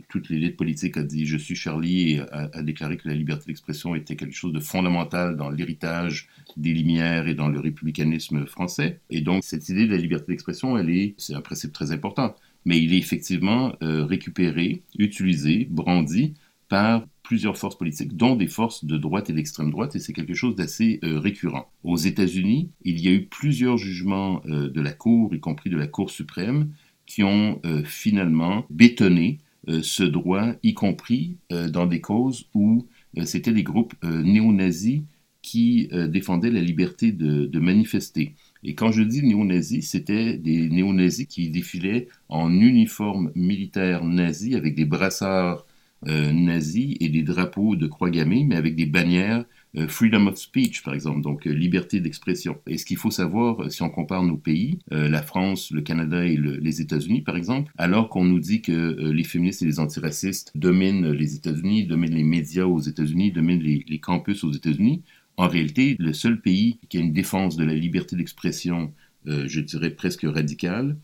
toute 0.09 0.31
l'élite 0.31 0.57
politique 0.57 0.97
a 0.97 1.03
dit 1.03 1.27
je 1.27 1.37
suis 1.37 1.57
Charlie 1.57 2.13
et 2.13 2.21
a, 2.31 2.63
déclaré 2.63 2.97
que 2.97 3.09
la 3.09 3.15
liberté 3.15 3.47
d'expression 3.49 3.95
était 3.95 4.17
quelque 4.17 4.35
chose 4.35 4.53
de 4.53 4.61
fondamental 4.61 5.37
dans 5.37 5.51
l'héritage 5.51 6.29
des 6.57 6.73
Lumières 6.73 7.27
et 7.27 7.35
dans 7.35 7.49
le 7.49 7.59
républicanisme 7.59 8.47
français. 8.47 9.01
Et 9.11 9.21
donc 9.21 9.45
cette 9.45 9.69
idée 9.69 9.87
de 9.87 9.93
la 9.93 9.99
liberté 9.99 10.33
d'expression, 10.33 10.79
elle 10.79 10.91
est, 10.91 11.15
c'est 11.19 11.35
un 11.35 11.43
principe 11.43 11.73
très 11.73 11.91
important, 11.93 12.35
mais 12.65 12.81
il 12.81 12.95
est 12.95 12.99
effectivement 12.99 13.75
récupéré, 13.81 14.83
utilisé, 14.99 15.67
brandi 15.71 16.35
par 16.71 17.05
plusieurs 17.25 17.59
forces 17.59 17.77
politiques, 17.77 18.17
dont 18.17 18.37
des 18.37 18.47
forces 18.47 18.85
de 18.85 18.97
droite 18.97 19.29
et 19.29 19.33
d'extrême 19.33 19.71
droite, 19.71 19.95
et 19.97 19.99
c'est 19.99 20.13
quelque 20.13 20.35
chose 20.35 20.55
d'assez 20.55 21.01
euh, 21.05 21.19
récurrent. 21.19 21.71
Aux 21.85 21.97
États-Unis, 21.97 22.71
il 22.85 23.01
y 23.01 23.09
a 23.09 23.13
eu 23.13 23.27
plusieurs 23.27 23.77
jugements 23.77 24.41
euh, 24.47 24.71
de 24.71 24.81
la 24.81 24.93
Cour, 24.93 25.35
y 25.35 25.41
compris 25.41 25.69
de 25.69 25.77
la 25.77 25.89
Cour 25.89 26.11
suprême, 26.11 26.71
qui 27.07 27.23
ont 27.25 27.61
euh, 27.67 27.85
finalement 27.85 28.65
bétonné 28.71 29.39
ce 29.83 30.03
droit, 30.03 30.55
y 30.63 30.73
compris 30.73 31.37
dans 31.51 31.87
des 31.87 32.01
causes 32.01 32.47
où 32.55 32.89
c'était 33.25 33.53
des 33.53 33.63
groupes 33.63 33.93
néo-nazis 34.03 35.03
qui 35.43 35.87
défendaient 36.09 36.51
la 36.51 36.63
liberté 36.63 37.13
de, 37.13 37.45
de 37.45 37.61
manifester. 37.61 38.35
Et 38.65 38.75
quand 38.75 38.91
je 38.91 39.03
dis 39.03 39.23
néo-nazis, 39.23 39.91
c'était 39.91 40.39
des 40.39 40.71
néo-nazis 40.71 41.27
qui 41.27 41.51
défilaient 41.51 42.09
en 42.31 42.51
uniforme 42.51 43.33
militaire 43.35 44.03
nazi 44.03 44.55
avec 44.55 44.75
des 44.75 44.87
brassards 44.87 45.67
nazis 46.07 46.97
et 47.01 47.09
des 47.09 47.23
drapeaux 47.23 47.77
de 47.77 47.87
croix 47.87 48.11
gammée, 48.11 48.45
mais 48.45 48.57
avec 48.57 48.75
des 48.75 48.87
bannières 48.87 49.45
euh, 49.77 49.87
freedom 49.87 50.27
of 50.27 50.37
speech, 50.37 50.83
par 50.83 50.95
exemple, 50.95 51.21
donc 51.21 51.47
euh, 51.47 51.53
liberté 51.53 52.01
d'expression. 52.01 52.59
Et 52.67 52.77
ce 52.77 52.85
qu'il 52.85 52.97
faut 52.97 53.13
savoir, 53.13 53.71
si 53.71 53.83
on 53.83 53.91
compare 53.91 54.25
nos 54.25 54.37
pays, 54.37 54.81
la 54.91 55.23
France, 55.23 55.71
le 55.71 55.81
Canada 55.81 56.25
et 56.25 56.37
les 56.37 56.81
États-Unis, 56.81 57.23
par 57.23 57.37
exemple, 57.37 57.71
alors 57.79 58.09
qu'on 58.09 58.25
nous 58.25 58.41
dit 58.41 58.63
que 58.63 59.11
les 59.11 59.25
féministes 59.25 59.63
et 59.63 59.67
les 59.67 59.79
antiracistes 59.79 60.51
dominent 60.55 61.13
les 61.13 61.37
États-Unis, 61.37 61.87
dominent 61.87 62.15
les 62.15 62.25
médias 62.25 62.65
aux 62.65 62.81
États-Unis, 62.81 63.31
dominent 63.31 63.63
les, 63.63 63.85
les 63.87 63.99
campus 64.01 64.43
aux 64.43 64.53
États-Unis, 64.53 65.03
en 65.37 65.49
réalité, 65.49 65.97
le 65.99 66.13
seul 66.13 66.41
pays 66.41 66.79
qui 66.89 66.99
a 66.99 67.01
une 67.01 67.13
défense 67.13 67.57
de 67.57 67.65
la 67.65 67.75
liberté 67.75 68.17
d'expression, 68.17 68.93
je 69.25 69.61
dirais 69.61 69.91
presque 69.91 70.23
radicale, 70.25 70.97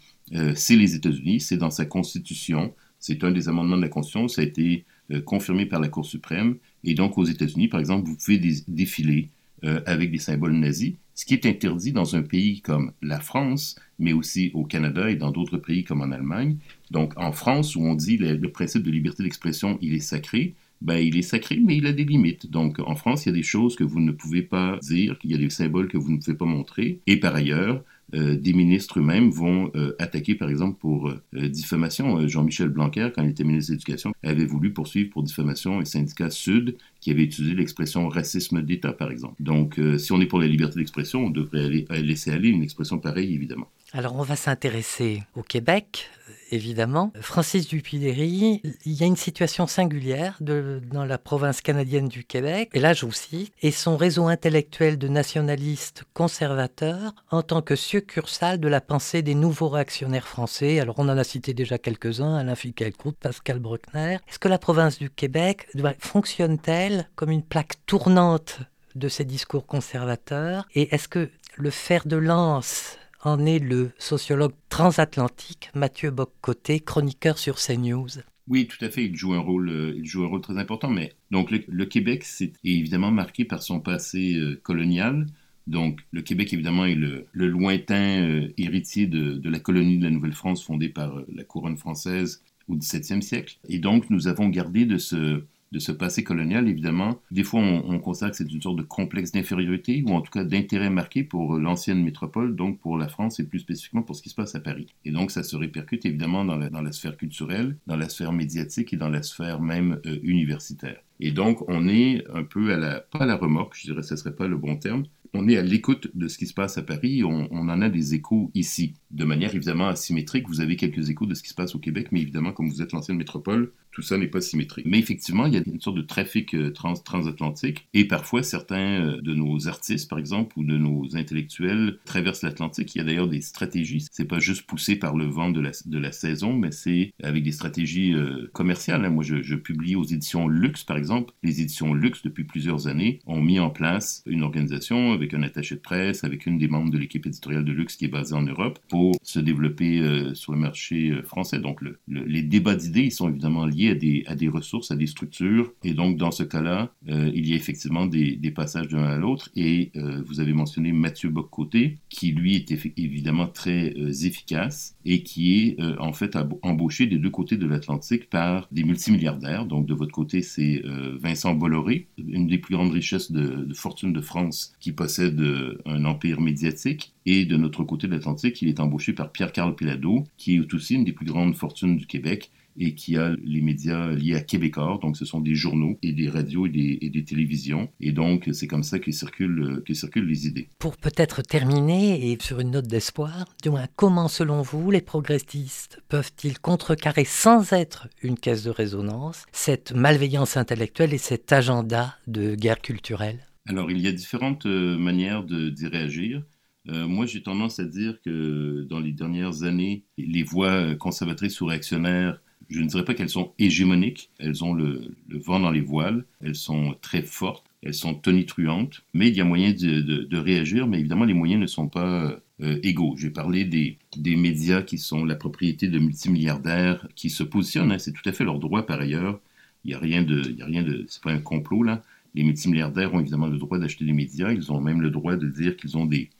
c'est 0.54 0.76
les 0.76 0.94
États-Unis, 0.94 1.40
c'est 1.40 1.56
dans 1.56 1.70
sa 1.70 1.86
constitution, 1.86 2.74
c'est 2.98 3.22
un 3.24 3.30
des 3.30 3.48
amendements 3.48 3.76
de 3.76 3.82
la 3.82 3.88
Constitution, 3.88 4.28
ça 4.28 4.42
a 4.42 4.44
été 4.44 4.84
euh, 5.12 5.20
confirmé 5.20 5.66
par 5.66 5.80
la 5.80 5.88
Cour 5.88 6.06
suprême. 6.06 6.56
Et 6.84 6.94
donc, 6.94 7.18
aux 7.18 7.24
États-Unis, 7.24 7.68
par 7.68 7.80
exemple, 7.80 8.08
vous 8.08 8.16
pouvez 8.16 8.38
défiler 8.68 9.28
euh, 9.64 9.80
avec 9.86 10.10
des 10.10 10.18
symboles 10.18 10.52
nazis, 10.52 10.94
ce 11.14 11.24
qui 11.24 11.34
est 11.34 11.46
interdit 11.46 11.92
dans 11.92 12.16
un 12.16 12.22
pays 12.22 12.60
comme 12.60 12.92
la 13.02 13.20
France, 13.20 13.76
mais 13.98 14.12
aussi 14.12 14.50
au 14.52 14.64
Canada 14.64 15.10
et 15.10 15.16
dans 15.16 15.30
d'autres 15.30 15.58
pays 15.58 15.84
comme 15.84 16.02
en 16.02 16.12
Allemagne. 16.12 16.56
Donc, 16.90 17.14
en 17.16 17.32
France, 17.32 17.76
où 17.76 17.82
on 17.82 17.94
dit 17.94 18.16
le, 18.16 18.36
le 18.36 18.50
principe 18.50 18.82
de 18.82 18.90
liberté 18.90 19.22
d'expression, 19.22 19.78
il 19.80 19.94
est 19.94 20.00
sacré, 20.00 20.54
ben, 20.82 20.98
il 20.98 21.16
est 21.16 21.22
sacré, 21.22 21.58
mais 21.64 21.76
il 21.76 21.86
a 21.86 21.92
des 21.92 22.04
limites. 22.04 22.50
Donc, 22.50 22.78
en 22.80 22.96
France, 22.96 23.24
il 23.24 23.30
y 23.30 23.32
a 23.32 23.34
des 23.34 23.42
choses 23.42 23.76
que 23.76 23.84
vous 23.84 24.00
ne 24.00 24.12
pouvez 24.12 24.42
pas 24.42 24.78
dire, 24.82 25.16
il 25.24 25.30
y 25.30 25.34
a 25.34 25.38
des 25.38 25.50
symboles 25.50 25.88
que 25.88 25.96
vous 25.96 26.12
ne 26.12 26.18
pouvez 26.18 26.36
pas 26.36 26.44
montrer. 26.44 27.00
Et 27.06 27.16
par 27.18 27.34
ailleurs, 27.34 27.82
euh, 28.14 28.36
des 28.36 28.52
ministres 28.52 29.00
eux-mêmes 29.00 29.30
vont 29.30 29.70
euh, 29.74 29.96
attaquer, 29.98 30.34
par 30.34 30.48
exemple, 30.48 30.78
pour 30.78 31.08
euh, 31.08 31.48
diffamation. 31.48 32.26
Jean-Michel 32.28 32.68
Blanquer, 32.68 33.10
quand 33.14 33.22
il 33.22 33.30
était 33.30 33.44
ministre 33.44 33.70
de 33.70 33.74
l'Éducation, 33.74 34.12
avait 34.22 34.44
voulu 34.44 34.72
poursuivre 34.72 35.10
pour 35.10 35.22
diffamation 35.22 35.80
un 35.80 35.84
syndicat 35.84 36.30
Sud 36.30 36.76
qui 37.06 37.12
avait 37.12 37.22
utilisé 37.22 37.54
l'expression 37.54 38.08
racisme 38.08 38.62
d'État, 38.62 38.92
par 38.92 39.12
exemple. 39.12 39.36
Donc, 39.38 39.80
si 39.96 40.10
on 40.10 40.20
est 40.20 40.26
pour 40.26 40.40
la 40.40 40.48
liberté 40.48 40.80
d'expression, 40.80 41.26
on 41.26 41.30
devrait 41.30 41.64
aller, 41.64 41.86
laisser 42.02 42.32
aller 42.32 42.48
une 42.48 42.64
expression 42.64 42.98
pareille, 42.98 43.32
évidemment. 43.32 43.68
Alors, 43.92 44.16
on 44.16 44.22
va 44.22 44.34
s'intéresser 44.34 45.22
au 45.36 45.44
Québec 45.44 46.10
évidemment. 46.52 47.12
Francis 47.20 47.66
Dupuy-Léry, 47.68 48.62
il 48.84 48.92
y 48.92 49.02
a 49.02 49.06
une 49.06 49.16
situation 49.16 49.66
singulière 49.66 50.38
dans 50.40 51.04
la 51.04 51.18
province 51.18 51.60
canadienne 51.60 52.08
du 52.08 52.24
Québec, 52.24 52.70
et 52.72 52.80
là 52.80 52.92
je 52.92 53.06
vous 53.06 53.12
cite, 53.12 53.52
et 53.62 53.70
son 53.70 53.96
réseau 53.96 54.28
intellectuel 54.28 54.98
de 54.98 55.08
nationalistes 55.08 56.04
conservateurs 56.14 57.14
en 57.30 57.42
tant 57.42 57.62
que 57.62 57.74
succursale 57.74 58.60
de 58.60 58.68
la 58.68 58.80
pensée 58.80 59.22
des 59.22 59.34
nouveaux 59.34 59.68
réactionnaires 59.68 60.28
français. 60.28 60.78
Alors 60.80 60.96
on 60.98 61.08
en 61.08 61.18
a 61.18 61.24
cité 61.24 61.54
déjà 61.54 61.78
quelques-uns, 61.78 62.36
Alain 62.36 62.54
Finkielkraut, 62.54 63.12
Pascal 63.12 63.58
Bruckner. 63.58 64.18
Est-ce 64.28 64.38
que 64.38 64.48
la 64.48 64.58
province 64.58 64.98
du 64.98 65.10
Québec 65.10 65.66
fonctionne-t-elle 65.98 66.95
comme 67.14 67.30
une 67.30 67.42
plaque 67.42 67.74
tournante 67.86 68.60
de 68.94 69.08
ces 69.08 69.24
discours 69.24 69.66
conservateurs? 69.66 70.66
Et 70.74 70.94
est-ce 70.94 71.08
que 71.08 71.30
le 71.56 71.70
fer 71.70 72.06
de 72.06 72.16
lance 72.16 72.98
en 73.22 73.44
est 73.44 73.58
le 73.58 73.90
sociologue 73.98 74.54
transatlantique 74.68 75.70
Mathieu 75.74 76.10
Boccoté, 76.10 76.80
chroniqueur 76.80 77.38
sur 77.38 77.56
CNews? 77.56 78.08
Oui, 78.48 78.68
tout 78.68 78.82
à 78.84 78.90
fait. 78.90 79.04
Il 79.04 79.16
joue 79.16 79.34
un 79.34 79.40
rôle, 79.40 79.68
euh, 79.68 79.94
il 79.96 80.04
joue 80.04 80.24
un 80.24 80.28
rôle 80.28 80.40
très 80.40 80.58
important. 80.58 80.90
Mais 80.90 81.12
donc 81.30 81.50
le, 81.50 81.84
Québec 81.84 82.22
c'est 82.24 82.52
évidemment 82.64 83.10
marqué 83.10 83.44
par 83.44 83.62
son 83.62 83.80
passé 83.80 84.36
euh, 84.36 84.60
colonial. 84.62 85.26
Donc 85.66 86.00
le 86.12 86.22
Québec 86.22 86.52
évidemment 86.52 86.84
est 86.84 86.94
le, 86.94 87.26
lointain 87.32 88.22
euh, 88.22 88.48
héritier 88.56 89.06
de, 89.06 89.48
la 89.48 89.58
colonie 89.58 89.98
de 89.98 90.04
la 90.04 90.10
Nouvelle-France 90.10 90.64
fondée 90.64 90.88
par 90.88 91.20
la 91.34 91.42
couronne 91.42 91.76
française 91.76 92.42
au 92.68 92.76
XVIIe 92.76 93.22
siècle. 93.22 93.58
Et 93.68 93.78
donc 93.78 94.10
nous 94.10 94.28
avons 94.28 94.48
gardé 94.48 94.86
de 94.86 94.98
ce 94.98 95.42
de 95.72 95.78
ce 95.78 95.92
passé 95.92 96.22
colonial, 96.24 96.68
évidemment, 96.68 97.20
des 97.30 97.44
fois 97.44 97.60
on, 97.60 97.98
constate 97.98 98.32
que 98.32 98.36
c'est 98.36 98.52
une 98.52 98.62
sorte 98.62 98.76
de 98.76 98.82
complexe 98.82 99.32
d'infériorité 99.32 100.04
ou 100.06 100.12
en 100.12 100.20
tout 100.20 100.30
cas 100.30 100.44
d'intérêt 100.44 100.90
marqué 100.90 101.24
pour 101.24 101.58
l'ancienne 101.58 102.02
métropole, 102.02 102.54
donc 102.54 102.78
pour 102.78 102.96
la 102.98 103.08
France 103.08 103.40
et 103.40 103.46
plus 103.46 103.60
spécifiquement 103.60 104.02
pour 104.02 104.14
ce 104.14 104.22
qui 104.22 104.28
se 104.28 104.34
passe 104.34 104.54
à 104.54 104.60
Paris. 104.60 104.86
Et 105.04 105.10
donc 105.10 105.30
ça 105.30 105.42
se 105.42 105.56
répercute 105.56 106.06
évidemment 106.06 106.44
dans 106.44 106.56
la, 106.56 106.92
sphère 106.92 107.16
culturelle, 107.16 107.76
dans 107.86 107.96
la 107.96 108.08
sphère 108.08 108.32
médiatique 108.32 108.92
et 108.92 108.96
dans 108.96 109.08
la 109.08 109.22
sphère 109.22 109.60
même 109.60 110.00
euh, 110.06 110.18
universitaire. 110.22 111.00
Et 111.18 111.30
donc, 111.30 111.66
on 111.68 111.88
est 111.88 112.24
un 112.34 112.44
peu 112.44 112.74
à 112.74 112.76
la, 112.76 113.00
pas 113.00 113.20
à 113.20 113.26
la 113.26 113.36
remorque, 113.36 113.74
je 113.74 113.86
dirais 113.86 114.02
ce 114.02 114.16
serait 114.16 114.36
pas 114.36 114.46
le 114.46 114.58
bon 114.58 114.76
terme, 114.76 115.04
on 115.36 115.48
est 115.48 115.56
à 115.56 115.62
l'écoute 115.62 116.10
de 116.14 116.28
ce 116.28 116.38
qui 116.38 116.46
se 116.46 116.54
passe 116.54 116.78
à 116.78 116.82
Paris, 116.82 117.22
on, 117.24 117.52
en 117.52 117.82
a 117.82 117.88
des 117.88 118.14
échos 118.14 118.50
ici. 118.54 118.94
De 119.10 119.24
manière 119.24 119.54
évidemment 119.54 119.88
asymétrique, 119.88 120.48
vous 120.48 120.60
avez 120.60 120.76
quelques 120.76 121.10
échos 121.10 121.26
de 121.26 121.34
ce 121.34 121.42
qui 121.42 121.50
se 121.50 121.54
passe 121.54 121.74
au 121.74 121.78
Québec, 121.78 122.08
mais 122.10 122.20
évidemment, 122.20 122.52
comme 122.52 122.68
vous 122.68 122.82
êtes 122.82 122.92
l'ancienne 122.92 123.18
métropole, 123.18 123.72
tout 123.96 124.02
ça 124.02 124.18
n'est 124.18 124.26
pas 124.26 124.42
symétrique. 124.42 124.84
Mais 124.86 124.98
effectivement, 124.98 125.46
il 125.46 125.54
y 125.54 125.56
a 125.56 125.62
une 125.64 125.80
sorte 125.80 125.96
de 125.96 126.02
trafic 126.02 126.54
euh, 126.54 126.70
trans 126.70 126.92
transatlantique, 126.92 127.88
et 127.94 128.04
parfois 128.04 128.42
certains 128.42 129.00
euh, 129.00 129.22
de 129.22 129.32
nos 129.32 129.68
artistes, 129.68 130.10
par 130.10 130.18
exemple, 130.18 130.58
ou 130.58 130.64
de 130.64 130.76
nos 130.76 131.16
intellectuels 131.16 131.96
traversent 132.04 132.42
l'Atlantique. 132.42 132.94
Il 132.94 132.98
y 132.98 133.00
a 133.00 133.04
d'ailleurs 133.04 133.26
des 133.26 133.40
stratégies. 133.40 134.06
C'est 134.10 134.26
pas 134.26 134.38
juste 134.38 134.66
poussé 134.66 134.96
par 134.96 135.16
le 135.16 135.24
vent 135.24 135.48
de 135.48 135.62
la, 135.62 136.12
saison, 136.12 136.52
mais 136.52 136.72
c'est 136.72 137.14
avec 137.22 137.42
des 137.42 137.52
stratégies 137.52 138.12
euh, 138.12 138.50
commerciales. 138.52 139.02
Hein. 139.02 139.08
Moi, 139.08 139.24
je, 139.24 139.54
publie 139.54 139.96
aux 139.96 140.04
éditions 140.04 140.46
Luxe, 140.46 140.84
par 140.84 140.98
exemple. 140.98 141.32
Les 141.42 141.62
éditions 141.62 141.94
Luxe, 141.94 142.20
depuis 142.22 142.44
plusieurs 142.44 142.88
années, 142.88 143.20
ont 143.24 143.40
mis 143.40 143.58
en 143.58 143.70
place 143.70 144.22
une 144.26 144.42
organisation 144.42 145.12
avec 145.12 145.32
un 145.32 145.42
attaché 145.42 145.74
de 145.74 145.80
presse, 145.80 146.22
avec 146.22 146.44
une 146.44 146.58
des 146.58 146.68
membres 146.68 146.90
de 146.90 146.98
l'équipe 146.98 147.24
éditoriale 147.24 147.64
de 147.64 147.72
luxe 147.72 147.96
qui 147.96 148.04
est 148.04 148.08
basée 148.08 148.34
en 148.34 148.42
Europe, 148.42 148.78
pour 148.90 149.16
se 149.22 149.40
développer 149.40 150.34
sur 150.34 150.52
le 150.52 150.58
marché 150.58 151.14
français. 151.24 151.60
Donc 151.60 151.80
les 152.06 152.42
débats 152.42 152.76
d'idées, 152.76 153.04
ils 153.04 153.12
sont 153.12 153.30
évidemment 153.30 153.64
liés 153.64 153.85
à 153.90 153.94
des, 154.34 154.48
ressources, 154.48 154.90
à 154.90 154.96
des 154.96 155.06
structures. 155.06 155.72
Et 155.84 155.94
donc 155.94 156.16
dans 156.16 156.30
ce 156.30 156.42
cas-là, 156.42 156.92
euh, 157.08 157.30
il 157.34 157.48
y 157.48 157.52
a 157.52 157.56
effectivement 157.56 158.06
des, 158.06 158.38
passages 158.54 158.88
d'un 158.88 159.04
à 159.04 159.16
l'autre. 159.16 159.50
Et 159.54 159.92
vous 160.26 160.40
avez 160.40 160.52
mentionné 160.52 160.92
Mathieu 160.92 161.28
Boccoté, 161.28 161.98
qui 162.08 162.32
lui 162.32 162.56
est 162.56 162.70
évidemment 162.96 163.48
très 163.48 163.94
efficace 164.24 164.96
et 165.04 165.22
qui 165.22 165.58
est 165.58 165.82
en 165.98 166.12
fait 166.12 166.38
embauché 166.62 167.06
des 167.06 167.18
deux 167.18 167.28
côtés 167.28 167.56
de 167.56 167.66
l'Atlantique 167.66 168.30
par 168.30 168.68
des 168.72 168.84
multimilliardaires. 168.84 169.66
Donc 169.66 169.86
de 169.86 169.94
votre 169.94 170.12
côté, 170.12 170.40
c'est 170.40 170.82
Vincent 171.20 171.54
Bolloré, 171.54 172.06
une 172.16 172.46
des 172.46 172.58
plus 172.58 172.74
grandes 172.74 172.92
richesses 172.92 173.30
de, 173.30 173.64
de 173.64 173.74
fortune 173.74 174.12
de 174.12 174.20
France, 174.20 174.74
qui 174.80 174.92
possède 174.92 175.42
un 175.84 176.04
empire 176.04 176.40
médiatique. 176.40 177.12
Et 177.26 177.44
de 177.44 177.56
notre 177.56 177.84
côté 177.84 178.06
de 178.06 178.12
l'Atlantique, 178.12 178.62
il 178.62 178.68
est 178.68 178.80
embauché 178.80 179.12
par 179.12 179.32
Pierre-Carl 179.32 179.74
Pilado, 179.74 180.24
qui 180.36 180.56
est 180.56 180.74
aussi 180.74 180.94
une 180.94 181.04
des 181.04 181.12
plus 181.12 181.26
grandes 181.26 181.56
fortunes 181.56 181.96
du 181.96 182.06
Québec 182.06 182.50
et 182.78 182.94
qui 182.94 183.16
a 183.16 183.34
les 183.42 183.60
médias 183.60 184.10
liés 184.12 184.34
à 184.34 184.40
Québécois. 184.40 184.98
Donc, 185.02 185.16
ce 185.16 185.24
sont 185.24 185.40
des 185.40 185.54
journaux 185.54 185.98
et 186.02 186.12
des 186.12 186.28
radios 186.28 186.66
et 186.66 187.10
des, 187.10 187.24
télévisions. 187.24 187.88
Et 188.00 188.12
donc, 188.12 188.48
c'est 188.52 188.66
comme 188.66 188.82
ça 188.82 188.98
que 188.98 189.10
circulent, 189.10 189.82
que 189.84 189.94
circulent 189.94 190.28
les 190.28 190.46
idées. 190.46 190.68
Pour 190.78 190.96
peut-être 190.96 191.42
terminer, 191.42 192.30
et 192.30 192.38
sur 192.40 192.60
une 192.60 192.72
note 192.72 192.86
d'espoir, 192.86 193.46
du 193.62 193.70
moins, 193.70 193.86
comment, 193.96 194.28
selon 194.28 194.62
vous, 194.62 194.90
les 194.90 195.00
progressistes 195.00 196.00
peuvent-ils 196.08 196.58
contrecarrer 196.58 197.24
sans 197.24 197.72
être 197.72 198.08
une 198.22 198.38
caisse 198.38 198.62
de 198.62 198.70
résonance 198.70 199.44
cette 199.52 199.92
malveillance 199.92 200.56
intellectuelle 200.56 201.14
et 201.14 201.18
cet 201.18 201.52
agenda 201.52 202.16
de 202.26 202.54
guerre 202.54 202.80
culturelle? 202.80 203.46
Alors, 203.68 203.90
il 203.90 203.98
y 203.98 204.06
a 204.06 204.12
différentes 204.12 204.66
euh, 204.66 204.96
manières 204.96 205.42
d'y 205.42 205.86
réagir. 205.88 206.42
Euh, 206.88 207.06
moi, 207.08 207.26
j'ai 207.26 207.42
tendance 207.42 207.80
à 207.80 207.84
dire 207.84 208.20
que 208.24 208.86
dans 208.88 209.00
les 209.00 209.12
dernières 209.12 209.64
années, 209.64 210.04
les 210.18 210.44
voix 210.44 210.94
conservatrices 210.94 211.60
ou 211.60 211.66
réactionnaires, 211.66 212.40
je 212.68 212.80
ne 212.80 212.86
dirais 212.86 213.04
pas 213.04 213.14
qu'elles 213.14 213.30
sont 213.30 213.52
hégémoniques, 213.58 214.30
elles 214.38 214.64
ont 214.64 214.74
le, 214.74 215.14
vent 215.28 215.60
dans 215.60 215.70
les 215.70 215.80
voiles, 215.80 216.24
elles 216.42 216.56
sont 216.56 216.96
très 217.00 217.22
fortes, 217.22 217.64
elles 217.82 217.94
sont 217.94 218.14
tonitruantes, 218.14 219.02
mais 219.14 219.28
il 219.28 219.36
y 219.36 219.40
a 219.40 219.44
moyen 219.44 219.72
de, 219.72 220.36
réagir, 220.36 220.86
mais 220.86 220.98
évidemment, 220.98 221.24
les 221.24 221.34
moyens 221.34 221.60
ne 221.60 221.66
sont 221.66 221.88
pas 221.88 222.40
euh, 222.62 222.80
égaux. 222.82 223.14
J'ai 223.16 223.30
parlé 223.30 223.64
des, 223.64 223.98
médias 224.36 224.82
qui 224.82 224.98
sont 224.98 225.24
la 225.24 225.36
propriété 225.36 225.88
de 225.88 225.98
multimilliardaires 225.98 227.06
qui 227.14 227.30
se 227.30 227.42
positionnent, 227.42 227.92
hein. 227.92 227.98
c'est 227.98 228.12
tout 228.12 228.28
à 228.28 228.32
fait 228.32 228.44
leur 228.44 228.58
droit 228.58 228.86
par 228.86 229.00
ailleurs. 229.00 229.40
Il 229.84 229.88
n'y 229.88 229.94
a 229.94 229.98
rien 229.98 230.22
de, 230.22 230.42
il 230.58 230.84
de, 230.84 231.04
c'est 231.08 231.22
pas 231.22 231.32
un 231.32 231.38
complot 231.38 231.82
là. 231.82 232.02
Les 232.34 232.42
multimilliardaires 232.42 233.14
ont 233.14 233.20
évidemment 233.20 233.46
le 233.46 233.56
droit 233.56 233.78
d'acheter 233.78 234.04
des 234.04 234.12
médias, 234.12 234.52
ils 234.52 234.72
ont 234.72 234.80
même 234.80 235.00
le 235.00 235.10
droit 235.10 235.36
de 235.36 235.48
dire 235.48 235.76
qu'ils 235.76 235.96
ont 235.96 236.06
des, 236.06 236.30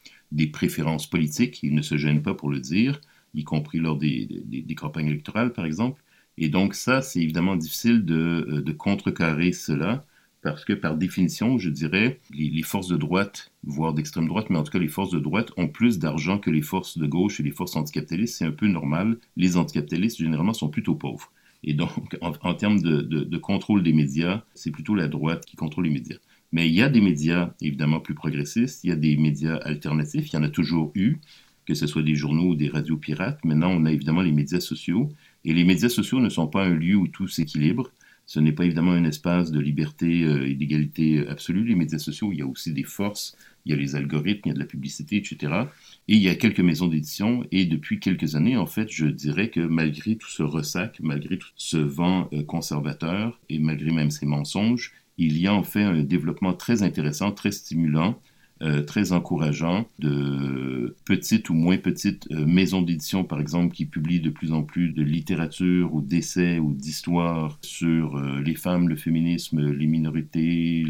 préférences 0.53 1.07
politiques, 1.07 1.63
ils 1.63 1.75
ne 1.75 1.81
se 1.81 1.97
gênent 1.97 2.23
pas 2.23 2.35
pour 2.35 2.51
le 2.51 2.61
dire, 2.61 3.01
y 3.35 3.45
compris 3.45 3.79
lors 3.79 3.97
des, 3.97 4.29
campagnes 4.77 5.07
électorales, 5.07 5.53
par 5.53 5.65
exemple. 5.65 6.03
Et 6.39 6.49
donc 6.49 6.75
ça, 6.75 7.03
c'est 7.03 7.21
évidemment 7.21 7.57
difficile 7.57 8.05
de, 8.05 8.47
euh, 8.49 8.63
de, 8.63 8.73
contrecarrer 8.73 9.53
cela, 9.53 10.05
parce 10.43 10.65
que 10.65 10.75
par 10.75 10.97
définition, 10.97 11.59
je 11.59 11.71
dirais, 11.71 12.21
les, 12.31 12.63
forces 12.63 12.89
de 12.89 12.97
droite, 12.97 13.51
voire 13.65 13.95
d'extrême 13.95 14.29
droite, 14.29 14.49
mais 14.51 14.59
en 14.59 14.63
tout 14.63 14.71
cas 14.71 14.79
les 14.79 14.89
forces 14.89 15.11
de 15.11 15.19
droite, 15.19 15.51
ont 15.57 15.69
plus 15.69 15.99
d'argent 15.99 16.39
que 16.39 16.51
les 16.51 16.63
forces 16.63 16.99
de 16.99 17.07
gauche 17.07 17.41
et 17.41 17.43
les 17.43 17.51
forces 17.51 17.75
anticapitalistes. 17.75 18.37
C'est 18.39 18.45
un 18.45 18.53
peu 18.53 18.69
normal. 18.69 19.19
Les 19.37 19.57
anticapitalistes, 19.57 20.19
généralement, 20.19 20.55
sont 20.55 20.69
plutôt 20.69 20.95
pauvres. 20.95 21.33
Et 21.65 21.75
donc, 21.75 22.17
en, 22.21 22.55
termes 22.55 22.81
de, 22.81 23.37
contrôle 23.39 23.83
des 23.83 23.93
médias, 23.93 24.45
c'est 24.55 24.71
plutôt 24.71 24.95
la 24.95 25.09
droite 25.09 25.45
qui 25.47 25.57
contrôle 25.57 25.85
les 25.85 25.91
médias. 25.91 26.19
Mais 26.53 26.69
il 26.69 26.75
y 26.75 26.83
a 26.83 26.89
des 26.89 27.01
médias, 27.01 27.53
évidemment, 27.61 27.99
plus 27.99 28.15
progressistes, 28.15 28.85
il 28.85 28.91
y 28.91 28.93
a 28.93 28.97
des 28.97 29.17
médias 29.17 29.57
alternatifs, 29.57 30.29
il 30.29 30.35
y 30.35 30.39
en 30.39 30.45
a 30.45 30.49
toujours 30.49 30.93
eu, 30.95 31.19
que 31.67 31.75
ce 31.75 31.89
soit 31.89 32.05
des 32.05 32.15
journaux 32.15 32.51
ou 32.51 32.55
des 32.55 32.69
radios 32.69 32.97
pirates. 32.97 33.45
Maintenant, 33.45 33.71
on 33.73 33.85
a 33.85 33.91
évidemment 33.91 34.23
les 34.23 34.31
médias 34.31 34.61
sociaux. 34.61 35.11
Et 35.47 35.55
les 35.55 35.65
médias 35.65 35.89
sociaux 35.89 36.21
ne 36.21 36.29
sont 36.29 36.49
pas 36.49 36.65
un 36.65 36.75
lieu 36.75 36.97
où 36.97 37.09
tout 37.09 37.29
s'équilibre. 37.29 37.91
Ce 38.27 38.41
n'est 38.41 38.53
pas 38.53 38.65
évidemment 38.65 38.93
un 38.93 39.05
espace 39.05 39.51
de 39.51 39.61
liberté 39.61 40.25
euh, 40.25 40.47
et 40.47 40.55
d'égalité 40.55 41.27
absolue. 41.27 41.65
Les 41.65 41.77
médias 41.77 41.99
sociaux, 41.99 42.33
il 42.33 42.41
y 42.41 42.43
a 42.43 42.47
aussi 42.47 42.75
des 42.75 42.83
forces 42.83 43.37
il 43.67 43.71
y 43.71 43.73
a 43.73 43.77
les 43.77 43.97
algorithmes, 43.97 44.43
il 44.45 44.49
y 44.49 44.51
a 44.53 44.55
de 44.55 44.61
la 44.61 44.65
publicité, 44.65 45.17
etc. 45.17 45.53
Et 46.07 46.15
il 46.15 46.23
y 46.23 46.29
a 46.29 46.37
quelques 46.37 46.61
maisons 46.61 46.87
d'édition. 46.87 47.45
Et 47.51 47.65
depuis 47.67 47.99
quelques 47.99 48.37
années, 48.37 48.57
en 48.57 48.67
fait, 48.67 48.89
je 48.91 49.07
dirais 49.07 49.51
que 49.51 49.61
malgré 49.61 50.15
tout 50.17 50.31
ce 50.31 50.45
ressac, 50.45 51.01
malgré 51.01 51.37
tout 51.37 51.49
ce 51.57 51.77
vent 51.77 52.29
euh, 52.33 52.45
conservateur, 52.45 53.41
et 53.49 53.59
malgré 53.59 53.91
même 53.91 54.13
ces 54.13 54.25
mensonges, 54.25 54.93
il 55.19 55.39
y 55.39 55.49
a 55.49 55.55
en 55.55 55.65
fait 55.65 55.83
un 55.83 56.05
développement 56.05 56.55
très 56.55 56.85
intéressant, 56.85 57.33
très 57.33 57.51
stimulant, 57.51 58.21
euh, 58.63 58.83
très 58.83 59.13
encourageant 59.13 59.87
de 59.99 60.97
petites 61.05 61.51
ou 61.51 61.55
moins 61.55 61.77
petites 61.77 62.27
euh, 62.31 62.47
maisons 62.47 62.83
d'édition, 62.83 63.25
par 63.25 63.41
exemple, 63.41 63.75
qui 63.75 63.85
publient 63.85 64.21
de 64.21 64.31
plus 64.31 64.53
en 64.53 64.63
plus 64.63 64.93
de 64.93 65.03
littérature 65.03 65.95
ou 65.95 66.01
d'essais 66.01 66.59
ou 66.59 66.73
d'histoires 66.73 67.59
sur 67.63 68.19
les 68.19 68.55
femmes, 68.55 68.89
le 68.89 68.97
féminisme, 68.97 69.73
les 69.73 69.87
minorités, 69.87 70.85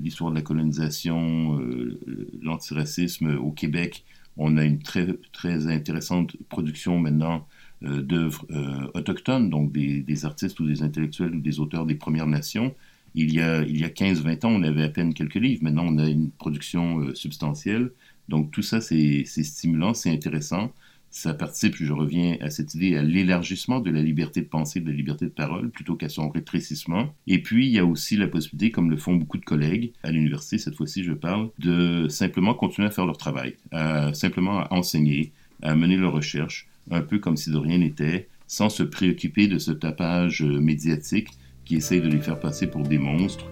l'histoire 0.00 0.30
de 0.30 0.36
la 0.36 0.42
colonisation, 0.42 1.60
euh, 1.60 1.98
l'antiracisme 2.42 3.36
au 3.36 3.50
Québec. 3.50 4.04
On 4.36 4.56
a 4.56 4.64
une 4.64 4.78
très, 4.78 5.06
très 5.32 5.66
intéressante 5.66 6.36
production 6.48 6.98
maintenant 6.98 7.46
euh, 7.84 8.02
d'œuvres 8.02 8.46
euh, 8.50 8.88
autochtones, 8.94 9.50
donc 9.50 9.72
des, 9.72 10.24
artistes 10.24 10.58
ou 10.60 10.66
des 10.66 10.82
intellectuels 10.82 11.34
ou 11.34 11.40
des 11.40 11.60
auteurs 11.60 11.86
des 11.86 11.94
Premières 11.94 12.26
Nations. 12.26 12.74
Il 13.20 13.34
y 13.34 13.40
a, 13.40 13.58
a 13.58 13.62
15-20 13.64 14.46
ans, 14.46 14.50
on 14.50 14.62
avait 14.62 14.84
à 14.84 14.88
peine 14.88 15.12
quelques 15.12 15.34
livres. 15.34 15.64
Maintenant, 15.64 15.86
on 15.88 15.98
a 15.98 16.08
une 16.08 16.30
production 16.30 17.00
euh, 17.00 17.14
substantielle. 17.16 17.90
Donc 18.28 18.52
tout 18.52 18.62
ça, 18.62 18.80
c'est 18.80 19.24
stimulant, 19.24 19.92
c'est 19.92 20.12
intéressant. 20.12 20.72
Ça 21.10 21.34
participe, 21.34 21.74
je 21.74 21.92
reviens 21.92 22.36
à 22.40 22.50
cette 22.50 22.76
idée, 22.76 22.96
à 22.96 23.02
l'élargissement 23.02 23.80
de 23.80 23.90
la 23.90 24.02
liberté 24.02 24.40
de 24.40 24.46
pensée, 24.46 24.78
de 24.78 24.88
la 24.88 24.94
liberté 24.94 25.24
de 25.24 25.30
parole, 25.30 25.70
plutôt 25.70 25.96
qu'à 25.96 26.08
son 26.08 26.28
rétrécissement. 26.28 27.12
Et 27.26 27.42
puis, 27.42 27.66
il 27.66 27.72
y 27.72 27.80
a 27.80 27.84
aussi 27.84 28.16
la 28.16 28.28
possibilité, 28.28 28.70
comme 28.70 28.88
le 28.88 28.96
font 28.96 29.16
beaucoup 29.16 29.38
de 29.38 29.44
collègues 29.44 29.92
à 30.04 30.12
l'université, 30.12 30.58
cette 30.58 30.76
fois-ci 30.76 31.02
je 31.02 31.12
parle, 31.12 31.50
de 31.58 32.06
simplement 32.08 32.54
continuer 32.54 32.86
à 32.86 32.92
faire 32.92 33.06
leur 33.06 33.16
travail, 33.16 33.56
à, 33.72 34.14
simplement 34.14 34.60
à 34.60 34.72
enseigner, 34.72 35.32
à 35.62 35.74
mener 35.74 35.96
leur 35.96 36.12
recherche, 36.12 36.68
un 36.92 37.00
peu 37.00 37.18
comme 37.18 37.36
si 37.36 37.50
de 37.50 37.56
rien 37.56 37.78
n'était, 37.78 38.28
sans 38.46 38.68
se 38.68 38.84
préoccuper 38.84 39.48
de 39.48 39.58
ce 39.58 39.72
tapage 39.72 40.42
euh, 40.42 40.60
médiatique 40.60 41.30
qui 41.68 41.76
essaye 41.76 42.00
de 42.00 42.08
les 42.08 42.18
faire 42.18 42.40
passer 42.40 42.66
pour 42.66 42.82
des 42.82 42.96
monstres, 42.96 43.44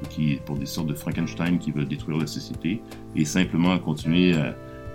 pour 0.47 0.57
des 0.57 0.65
sortes 0.65 0.87
de 0.87 0.95
Frankenstein 0.95 1.59
qui 1.59 1.71
veulent 1.71 1.87
détruire 1.87 2.17
la 2.17 2.27
société, 2.27 2.81
et 3.15 3.27
simplement 3.27 3.73
à 3.73 3.79
continuer 3.79 4.35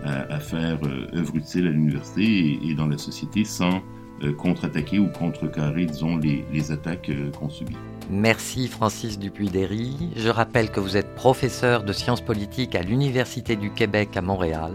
à, 0.03 0.39
faire 0.39 0.79
euh, 0.84 1.05
œuvre 1.13 1.36
utile 1.36 1.67
à 1.67 1.69
l'université 1.69 2.60
et, 2.67 2.73
dans 2.73 2.88
la 2.88 2.97
société 2.97 3.45
sans 3.45 3.84
euh, 4.23 4.34
contre-attaquer 4.34 4.97
ou 4.97 5.07
contrecarrer, 5.10 5.86
disons, 5.86 6.17
les, 6.17 6.43
les 6.51 6.71
attaques 6.71 7.10
euh, 7.10 7.29
qu'on 7.29 7.49
subit. 7.49 7.77
Merci 8.10 8.67
Francis 8.67 9.19
Dupuy-Derry. 9.19 10.10
Je 10.15 10.29
rappelle 10.29 10.71
que 10.71 10.79
vous 10.79 10.97
êtes 10.97 11.13
professeur 11.13 11.84
de 11.84 11.93
sciences 11.93 12.21
politiques 12.21 12.73
à 12.73 12.81
l'Université 12.81 13.55
du 13.55 13.69
Québec 13.69 14.17
à 14.17 14.23
Montréal. 14.23 14.73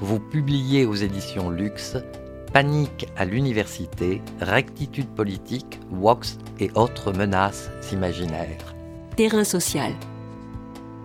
Vous 0.00 0.18
publiez 0.18 0.86
aux 0.86 0.94
éditions 0.94 1.50
Luxe 1.50 1.98
Panique 2.52 3.06
à 3.16 3.24
l'université, 3.24 4.20
rectitude 4.40 5.08
politique, 5.08 5.80
Vox 5.90 6.38
et 6.60 6.70
autres 6.74 7.10
menaces 7.12 7.70
imaginaires. 7.92 8.74
Terrain 9.16 9.44
social. 9.44 9.92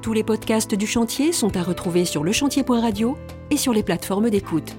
Tous 0.02 0.12
les 0.12 0.26
podcasts 0.26 0.76
du 0.76 0.86
chantier 0.86 1.32
sont 1.32 1.56
à 1.56 1.64
retrouver 1.64 2.04
sur 2.04 2.26
lechantier.radio 2.26 3.18
et 3.50 3.56
sur 3.56 3.72
les 3.72 3.84
plateformes 3.84 4.30
d'écoute. 4.30 4.76